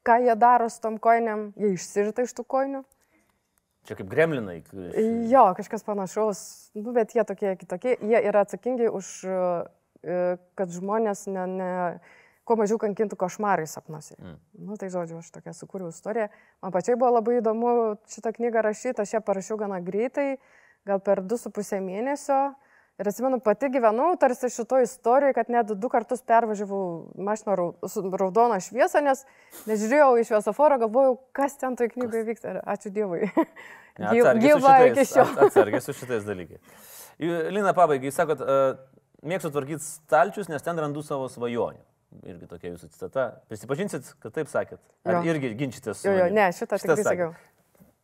ką 0.09 0.17
jie 0.25 0.37
daro 0.41 0.71
su 0.73 0.81
tom 0.81 0.97
koinėm, 1.03 1.51
jie 1.61 1.75
išsirita 1.77 2.25
iš 2.25 2.33
tų 2.39 2.47
koinių. 2.55 2.81
Čia 3.87 3.99
kaip 3.99 4.09
gremlinai. 4.09 4.63
Jo, 5.29 5.45
kažkas 5.59 5.85
panašaus, 5.85 6.41
nu, 6.79 6.95
bet 6.97 7.13
jie 7.13 7.25
tokie 7.29 7.53
kitokie, 7.61 7.97
jie 8.01 8.25
yra 8.31 8.47
atsakingi 8.47 8.89
už, 8.89 9.13
e, 9.27 10.25
kad 10.59 10.73
žmonės 10.73 11.27
ne, 11.35 11.47
ne, 11.51 11.71
kuo 12.49 12.57
mažiau 12.59 12.79
kankintų 12.81 13.19
košmarai 13.19 13.69
sapnuose. 13.71 14.17
Mm. 14.17 14.39
Nu, 14.71 14.79
tai 14.81 14.89
žodžiu, 14.95 15.21
aš 15.21 15.29
tokia 15.35 15.53
sukūriau 15.59 15.93
istoriją. 15.93 16.31
Man 16.63 16.75
pačiai 16.75 16.97
buvo 16.97 17.13
labai 17.19 17.41
įdomu 17.43 17.77
šitą 18.11 18.33
knygą 18.39 18.65
rašyti, 18.65 19.03
aš 19.03 19.19
ją 19.19 19.23
parašiau 19.27 19.61
gana 19.61 19.83
greitai, 19.85 20.39
gal 20.89 21.01
per 21.01 21.23
2,5 21.23 21.81
mėnesio. 21.85 22.41
Ir 23.01 23.09
atsimenu, 23.09 23.39
pati 23.43 23.71
gyvenau 23.73 24.13
tarsi 24.21 24.51
šito 24.53 24.77
istorijoje, 24.85 25.35
kad 25.35 25.49
net 25.51 25.71
du 25.81 25.89
kartus 25.91 26.21
pervažiavau 26.29 27.89
su 27.89 28.03
raudoną 28.21 28.59
šviesą, 28.63 29.01
nes 29.03 29.25
nežiūrėjau 29.67 30.11
iš 30.21 30.29
šviesoforo, 30.29 30.77
galvojau, 30.85 31.15
kas 31.35 31.57
ten 31.59 31.75
toj 31.79 31.89
knygoje 31.95 32.27
vyksta. 32.29 32.53
Ačiū 32.69 32.93
Dievui. 32.95 33.31
Gyv- 33.97 34.29
Gyva 34.45 34.75
iki 34.91 35.07
šiol. 35.09 35.33
Atsargiai 35.47 35.81
su 35.83 35.97
šitais 35.97 36.29
dalykais. 36.29 36.61
Lina, 37.23 37.73
pabaigai, 37.75 38.11
jūs 38.11 38.21
sakot, 38.21 38.45
uh, 38.45 38.77
mėgstu 39.25 39.51
tvarkyti 39.57 39.83
stalčius, 39.89 40.53
nes 40.53 40.63
ten 40.63 40.79
randu 40.79 41.03
savo 41.07 41.27
svajonių. 41.33 41.81
Irgi 42.29 42.47
tokia 42.51 42.75
jūsų 42.75 42.91
citata. 42.93 43.27
Prisipažinsit, 43.49 44.13
kad 44.21 44.35
taip 44.37 44.51
sakėt? 44.53 44.83
Ar 45.09 45.17
Jo. 45.17 45.33
irgi 45.33 45.55
ginčytės 45.57 46.03
su 46.05 46.11
Jo, 46.11 46.19
jo, 46.21 46.27
ne, 46.37 46.51
šitą 46.53 46.77
tikrai 46.83 47.05
sakiau. 47.09 47.31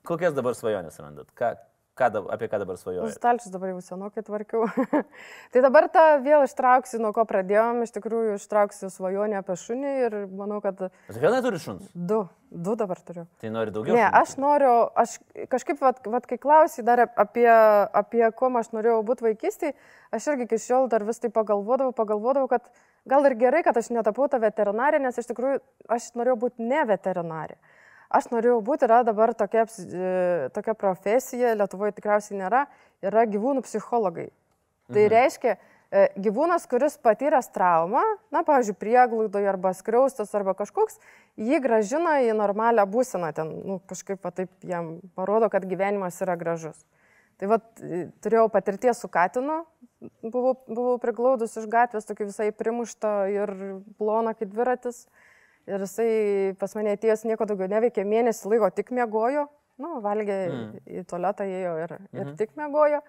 Kokias 0.09 0.33
dabar 0.33 0.57
svajonės 0.57 0.97
randat? 1.05 1.29
Ką, 1.37 1.53
ką, 1.99 2.09
apie 2.33 2.49
ką 2.51 2.61
dabar 2.63 2.79
svajojate? 2.81 3.15
stalčius 3.17 3.53
dabar 3.53 3.73
jau 3.73 3.83
senokai 3.85 4.23
tvarkiau. 4.25 4.67
tai 5.53 5.63
dabar 5.65 5.89
tą 5.93 6.05
vėl 6.25 6.47
ištrauksiu, 6.47 7.01
nuo 7.03 7.13
ko 7.17 7.25
pradėjom. 7.29 7.83
Iš 7.85 7.95
tikrųjų, 7.99 8.37
ištrauksiu 8.39 8.91
svajonę 8.95 9.41
apie 9.41 9.57
šunį 9.59 9.95
ir 10.07 10.19
manau, 10.31 10.61
kad 10.65 10.87
Tu 10.89 11.19
vienai 11.19 11.41
turi 11.45 11.61
šuns? 11.63 11.89
du, 11.95 12.23
du 12.51 12.77
dabar 12.79 13.01
turiu. 13.05 13.27
Tai 13.43 13.53
nori 13.55 13.75
daugiau? 13.75 13.97
Ne, 13.97 14.05
šunų? 14.07 14.23
aš 14.23 14.37
noriu, 14.41 14.75
aš 15.05 15.17
kažkaip, 15.53 15.81
vat, 15.83 16.01
vat, 16.07 16.29
kai 16.31 16.39
klausai 16.41 16.87
dar 16.87 17.07
apie, 17.09 17.49
apie 17.49 18.25
kuo 18.39 18.53
aš 18.61 18.71
norėjau 18.77 19.01
būti 19.07 19.27
vaikystėje, 19.29 19.75
aš 20.15 20.31
irgi 20.33 20.49
iki 20.49 20.61
šiol 20.69 20.89
dar 20.93 21.05
vis 21.09 21.21
tai 21.23 21.33
pagalvodavau, 21.35 21.95
pagalvodavau, 21.97 22.49
kad 22.51 22.71
gal 23.09 23.27
ir 23.27 23.37
gerai, 23.41 23.65
kad 23.67 23.77
aš 23.77 23.91
netapau 23.95 24.29
tą 24.31 24.41
veterinarę, 24.43 25.01
nes 25.03 25.19
iš 25.19 25.29
tikrųjų 25.33 25.61
aš 25.93 26.13
norėjau 26.19 26.39
būti 26.47 26.71
ne 26.71 26.85
veterinarė. 26.89 27.59
Aš 28.09 28.31
norėjau 28.33 28.61
būti, 28.65 28.87
yra 28.89 29.03
dabar 29.05 29.35
tokia, 29.37 29.67
e, 29.69 30.13
tokia 30.55 30.75
profesija, 30.79 31.53
Lietuvoje 31.61 31.93
tikriausiai 31.99 32.39
nėra, 32.41 32.63
yra 33.05 33.27
gyvūnų 33.29 33.67
psichologai. 33.67 34.31
Tai 34.89 35.03
mhm. 35.03 35.11
reiškia, 35.13 35.57
e, 35.93 36.07
gyvūnas, 36.25 36.65
kuris 36.71 36.97
patyręs 37.05 37.51
traumą, 37.53 38.01
na, 38.33 38.43
pavyzdžiui, 38.49 38.79
prieglaidoje 38.81 39.51
arba 39.53 39.75
skriaustas 39.77 40.33
arba 40.39 40.57
kažkoks, 40.57 40.97
jį 41.37 41.61
gražina 41.65 42.19
į 42.25 42.33
normalią 42.39 42.89
būseną, 42.89 43.35
ten, 43.37 43.53
nu, 43.69 43.81
kažkaip 43.91 44.25
taip 44.33 44.53
jam 44.65 44.97
parodo, 45.19 45.53
kad 45.53 45.69
gyvenimas 45.69 46.17
yra 46.25 46.39
gražus. 46.41 46.81
Tai 47.39 47.53
va, 47.53 47.61
turėjau 48.25 48.49
patirties 48.51 48.99
su 48.99 49.09
Katinu, 49.13 49.61
buvau, 50.25 50.57
buvau 50.67 50.97
priglaudus 51.03 51.55
iš 51.61 51.69
gatvės, 51.71 52.09
tokį 52.09 52.33
visai 52.33 52.49
primuštą 52.57 53.13
ir 53.31 53.53
ploną 54.01 54.33
kaip 54.39 54.51
dviratis. 54.51 55.05
Ir 55.69 55.85
jisai 55.85 56.11
pas 56.61 56.73
mane 56.79 56.95
atėjęs 56.97 57.27
nieko 57.29 57.45
daugiau 57.49 57.69
neveikė, 57.69 58.05
mėnesį 58.09 58.49
laiko 58.55 58.71
tik 58.73 58.91
mėgojo, 58.97 59.45
nu, 59.83 59.99
valgė 60.05 60.39
mm. 60.49 60.67
į 60.89 61.05
tualetą, 61.11 61.45
ėjo 61.45 61.75
ir, 61.83 61.93
ir 61.93 62.01
mm 62.01 62.25
-hmm. 62.25 62.37
tik 62.41 62.57
mėgojo. 62.57 63.03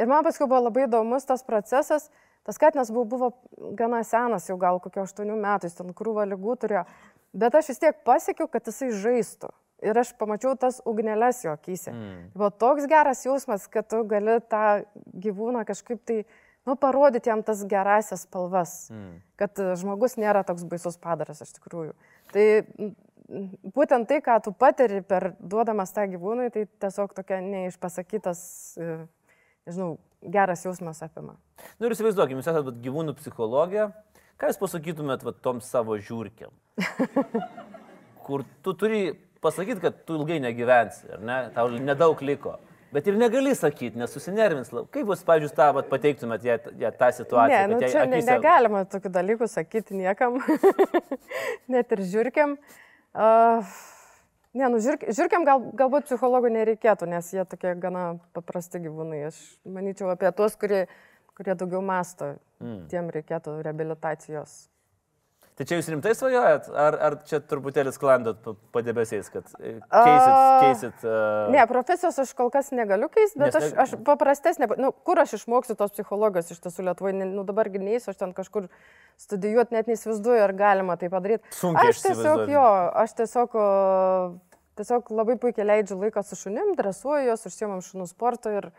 Ir 0.00 0.08
man 0.10 0.24
paskui 0.24 0.48
buvo 0.48 0.64
labai 0.66 0.86
įdomus 0.88 1.28
tas 1.28 1.44
procesas. 1.46 2.10
Tas 2.42 2.58
katinas 2.58 2.90
buvo, 2.90 3.04
buvo 3.04 3.28
gana 3.78 4.02
senas, 4.02 4.48
jau 4.48 4.56
gal 4.58 4.80
kokio 4.82 5.04
8 5.06 5.30
metų, 5.30 5.68
jis 5.68 5.78
ten 5.78 5.92
krūvą 5.94 6.24
lygų 6.26 6.56
turėjo. 6.64 6.84
Bet 7.32 7.54
aš 7.54 7.68
vis 7.68 7.78
tiek 7.78 8.00
pasiekiau, 8.04 8.48
kad 8.48 8.66
jisai 8.66 8.90
žaistų. 8.90 9.48
ir 9.82 9.98
aš 9.98 10.12
pamačiau 10.18 10.54
tas 10.58 10.80
ugnelės 10.86 11.42
jo 11.44 11.52
akise. 11.56 11.90
Mm. 11.90 12.30
Buvo 12.36 12.50
toks 12.50 12.86
geras 12.86 13.24
jausmas, 13.26 13.66
kad 13.66 13.88
tu 13.90 14.04
gali 14.06 14.38
tą 14.40 14.84
gyvūną 15.24 15.64
kažkaip 15.66 15.98
tai, 16.06 16.24
nu, 16.68 16.76
parodyti 16.78 17.30
jam 17.30 17.42
tas 17.46 17.64
gerasias 17.68 18.26
spalvas. 18.26 18.74
Mm. 18.92 19.16
Kad 19.40 19.62
žmogus 19.80 20.18
nėra 20.20 20.44
toks 20.46 20.66
baisus 20.68 20.98
padaras 21.00 21.42
iš 21.44 21.54
tikrųjų. 21.58 21.96
Tai 22.32 22.46
būtent 23.74 24.08
tai, 24.08 24.20
ką 24.24 24.38
tu 24.44 24.52
patiri 24.56 25.02
per 25.06 25.32
duodamas 25.40 25.92
tą 25.94 26.06
gyvūnui, 26.10 26.50
tai 26.54 26.66
tiesiog 26.82 27.14
tokia 27.16 27.40
neišpasakytas, 27.44 28.40
e, 28.76 28.96
nežinau, 29.68 29.96
geras 30.22 30.64
jausmas 30.66 31.02
apima. 31.04 31.36
Nu, 31.78 31.86
ir 31.86 31.96
įsivaizduokime, 31.96 32.42
jūs 32.42 32.50
esate 32.52 32.74
gyvūnų 32.84 33.16
psichologija, 33.18 33.90
ką 34.40 34.52
jūs 34.52 34.60
pasakytumėt 34.60 35.24
va, 35.26 35.34
tom 35.34 35.62
savo 35.64 35.98
žiūrkiam? 35.98 36.52
Kur 38.26 38.44
tu 38.62 38.74
turi 38.78 39.02
pasakyti, 39.42 39.82
kad 39.82 40.04
tu 40.06 40.20
ilgai 40.20 40.38
negyvensi, 40.42 41.08
ar 41.16 41.24
ne, 41.26 41.38
tau 41.56 41.70
nedaug 41.72 42.20
liko. 42.22 42.58
Bet 42.92 43.08
ir 43.08 43.16
negali 43.16 43.54
sakyti, 43.56 43.96
nes 44.00 44.12
susinervins. 44.12 44.68
Kaip 44.92 45.08
jūs, 45.08 45.22
pavyzdžiui, 45.24 45.54
tą 45.56 45.70
vat, 45.78 45.88
pateiktumėt 45.88 46.44
ją, 46.44 46.58
ją 46.82 46.90
tą 46.98 47.08
situaciją? 47.16 47.62
Ne, 47.64 47.78
nu, 47.78 47.80
čia 47.86 48.04
akise... 48.04 48.26
negalima 48.28 48.84
tokių 48.92 49.12
dalykų 49.14 49.48
sakyti 49.48 49.96
niekam, 49.96 50.36
net 51.72 51.96
ir 51.96 52.04
žiūrkiam. 52.12 52.58
Uh, 53.12 53.72
Ne, 54.52 54.66
nu, 54.68 54.76
žirk, 54.84 55.06
žirkiam 55.16 55.46
gal, 55.48 55.62
galbūt 55.80 56.10
psichologų 56.10 56.50
nereikėtų, 56.52 57.06
nes 57.08 57.30
jie 57.32 57.40
tokie 57.48 57.70
gana 57.80 58.18
paprasti 58.36 58.82
gyvūnai. 58.84 59.22
Aš 59.30 59.38
manyčiau 59.64 60.10
apie 60.12 60.28
tuos, 60.36 60.58
kurie, 60.60 60.82
kurie 61.38 61.54
daugiau 61.56 61.80
masto, 61.80 62.34
mm. 62.60 62.82
tiem 62.92 63.08
reikėtų 63.14 63.54
rehabilitacijos. 63.64 64.58
Tai 65.62 65.66
čia 65.70 65.76
jūs 65.78 65.88
rimtai 65.92 66.10
svajojat, 66.18 66.64
ar, 66.74 66.96
ar 67.06 67.14
čia 67.28 67.38
truputėlį 67.46 67.92
sklandot 67.94 68.48
padebesiais, 68.74 69.28
kad 69.30 69.46
e, 69.60 69.76
keisit? 69.78 70.32
keisit 70.58 71.04
uh... 71.06 71.52
Ne, 71.54 71.60
profesijos 71.70 72.18
aš 72.18 72.32
kol 72.34 72.50
kas 72.50 72.72
negaliu 72.74 73.06
keisti, 73.12 73.38
bet 73.38 73.54
Nes, 73.54 73.68
aš, 73.68 73.76
aš 73.84 73.92
paprastesnė, 74.02 74.66
nu, 74.82 74.90
kur 75.06 75.20
aš 75.22 75.36
išmoksiu 75.38 75.76
tos 75.78 75.94
psichologijos 75.94 76.50
iš 76.50 76.58
tiesų 76.64 76.88
Lietuvoje, 76.88 77.28
nu 77.30 77.44
dabargi 77.46 77.78
neįsiu, 77.78 78.10
aš 78.10 78.18
ten 78.24 78.34
kažkur 78.34 78.66
studijuoti 79.22 79.76
net 79.76 79.92
neįsivaizduoju, 79.92 80.42
ar 80.48 80.54
galima 80.58 80.98
tai 80.98 81.12
padaryti. 81.14 81.46
Sunkiai. 81.54 81.94
Aš 81.94 82.02
tiesiog 82.08 82.42
jo, 82.50 82.66
aš 83.04 83.14
tiesiog, 83.22 83.54
tiesiog 84.82 85.14
labai 85.14 85.38
puikiai 85.46 85.68
leidžiu 85.68 86.00
laiką 86.02 86.26
su 86.26 86.42
šunim, 86.42 86.74
dresuoju 86.80 87.30
juos, 87.30 87.46
užsiemam 87.46 87.86
šunų 87.86 88.10
sporto 88.10 88.50
ir 88.50 88.72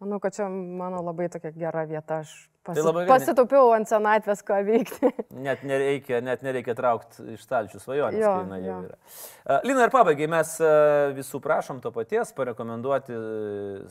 manau, 0.00 0.20
kad 0.22 0.36
čia 0.36 0.48
mano 0.50 1.02
labai 1.04 1.28
tokia 1.32 1.52
gera 1.56 1.84
vieta. 1.88 2.22
Aš 2.24 2.50
Pasi, 2.60 2.82
tai 2.84 3.04
pasitaupiau 3.08 3.70
ant 3.72 3.88
senatvės, 3.88 4.42
ką 4.44 4.58
veikti. 4.66 5.08
net 5.46 5.62
nereikia, 5.64 6.18
net 6.20 6.42
nereikia 6.44 6.74
traukti 6.76 7.24
iš 7.32 7.46
stalčių 7.46 7.80
svajonės. 7.80 8.20
Jo, 8.20 8.32
kai, 8.36 8.48
na, 8.50 8.58
jo. 8.60 8.74
Yra. 8.84 9.56
Lina 9.64 9.86
ir 9.86 9.92
pabaigai 9.94 10.28
mes 10.28 10.52
visų 11.16 11.40
prašom 11.40 11.80
to 11.80 11.88
paties 11.94 12.34
parekomenduoti 12.36 13.16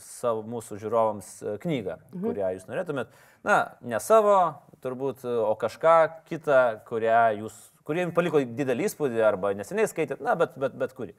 savo 0.06 0.44
mūsų 0.46 0.78
žiūrovams 0.84 1.32
knygą, 1.64 1.98
mhm. 2.12 2.22
kurią 2.28 2.52
jūs 2.54 2.70
norėtumėt. 2.70 3.10
Na, 3.46 3.58
ne 3.82 3.98
savo, 4.04 4.38
turbūt, 4.84 5.26
o 5.26 5.50
kažką 5.58 5.96
kitą, 6.30 6.62
kurią 6.86 7.24
jūs, 7.40 7.58
kurie 7.88 8.04
jums 8.04 8.14
paliko 8.14 8.44
didelį 8.46 8.86
įspūdį 8.86 9.26
arba 9.26 9.50
neseniai 9.58 9.90
skaitėt, 9.90 10.22
na, 10.22 10.38
bet, 10.38 10.54
bet, 10.60 10.78
bet 10.78 10.94
kuri. 10.94 11.16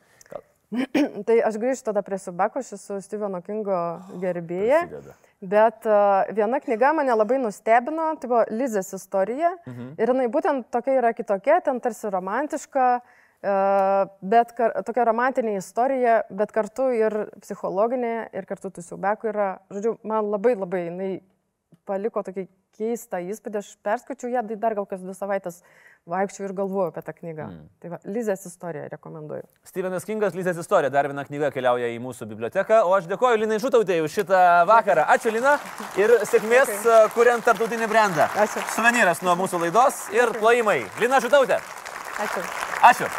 Tai 1.28 1.38
aš 1.48 1.58
grįžtu 1.60 1.90
tada 1.90 2.04
prie 2.06 2.18
Subako, 2.22 2.62
aš 2.64 2.76
esu 2.78 3.00
Steveno 3.04 3.42
Kingo 3.44 3.78
gerbėja. 4.22 4.86
Prasideda. 4.88 5.16
Bet 5.42 5.88
uh, 5.90 6.30
viena 6.38 6.60
knyga 6.62 6.92
mane 6.94 7.16
labai 7.18 7.40
nustebino, 7.42 8.12
tai 8.22 8.30
buvo 8.30 8.44
Lizės 8.54 8.94
istorija. 8.94 9.56
Mhm. 9.66 9.96
Ir 9.98 10.14
jinai 10.14 10.28
būtent 10.32 10.70
tokia 10.74 11.00
yra 11.00 11.16
kitokia, 11.18 11.58
ten 11.66 11.82
tarsi 11.82 12.12
romantiška, 12.14 12.86
uh, 13.02 14.04
bet 14.22 14.54
kar, 14.58 14.78
tokia 14.88 15.08
romantinė 15.10 15.58
istorija, 15.58 16.22
bet 16.30 16.54
kartu 16.56 16.92
ir 16.94 17.18
psichologinė, 17.42 18.30
ir 18.38 18.48
kartu 18.50 18.72
tų 18.72 18.86
siubekų 18.86 19.32
yra, 19.34 19.50
žodžiu, 19.74 19.98
man 20.08 20.30
labai 20.30 20.56
labai 20.56 20.86
jinai 20.88 21.12
paliko 21.88 22.24
tokį 22.26 22.48
keistą 22.78 23.20
įspūdį, 23.32 23.62
aš 23.62 23.72
perskaičiau 23.86 24.32
ją, 24.32 24.44
tai 24.48 24.58
dar 24.60 24.76
gal 24.78 24.88
kas 24.90 25.02
dvi 25.04 25.14
savaitės 25.16 25.60
vaikščiau 26.10 26.48
ir 26.48 26.54
galvoju 26.58 26.90
apie 26.90 27.04
tą 27.06 27.14
knygą. 27.18 27.48
Mm. 27.52 27.66
Tai 27.82 27.92
va, 27.94 28.00
Lizės 28.10 28.46
istorija 28.50 28.88
rekomenduoju. 28.94 29.46
Stevenas 29.68 30.08
Kingas, 30.08 30.36
Lizės 30.38 30.60
istorija, 30.62 30.92
dar 30.94 31.10
viena 31.12 31.26
knyga 31.28 31.52
keliauja 31.54 31.92
į 31.94 32.00
mūsų 32.04 32.30
biblioteką, 32.32 32.84
o 32.88 32.96
aš 32.98 33.10
dėkoju 33.12 33.42
Linai 33.44 33.60
Žutautėjai 33.64 34.06
už 34.06 34.20
šitą 34.22 34.44
vakarą. 34.70 35.08
Ačiū 35.16 35.34
Lina 35.36 35.58
ir 36.02 36.16
sėkmės 36.26 36.72
okay. 36.80 37.12
kuriant 37.18 37.46
tarptautinį 37.46 37.90
brandą. 37.92 38.30
Ačiū. 38.46 38.64
Suvenyras 38.78 39.22
nuo 39.26 39.38
mūsų 39.44 39.66
laidos 39.66 40.08
ir 40.16 40.34
plojimai. 40.40 40.82
Lina 41.04 41.22
Žutautė. 41.24 41.62
Ačiū. 42.22 42.48
Ačiū. 42.94 43.12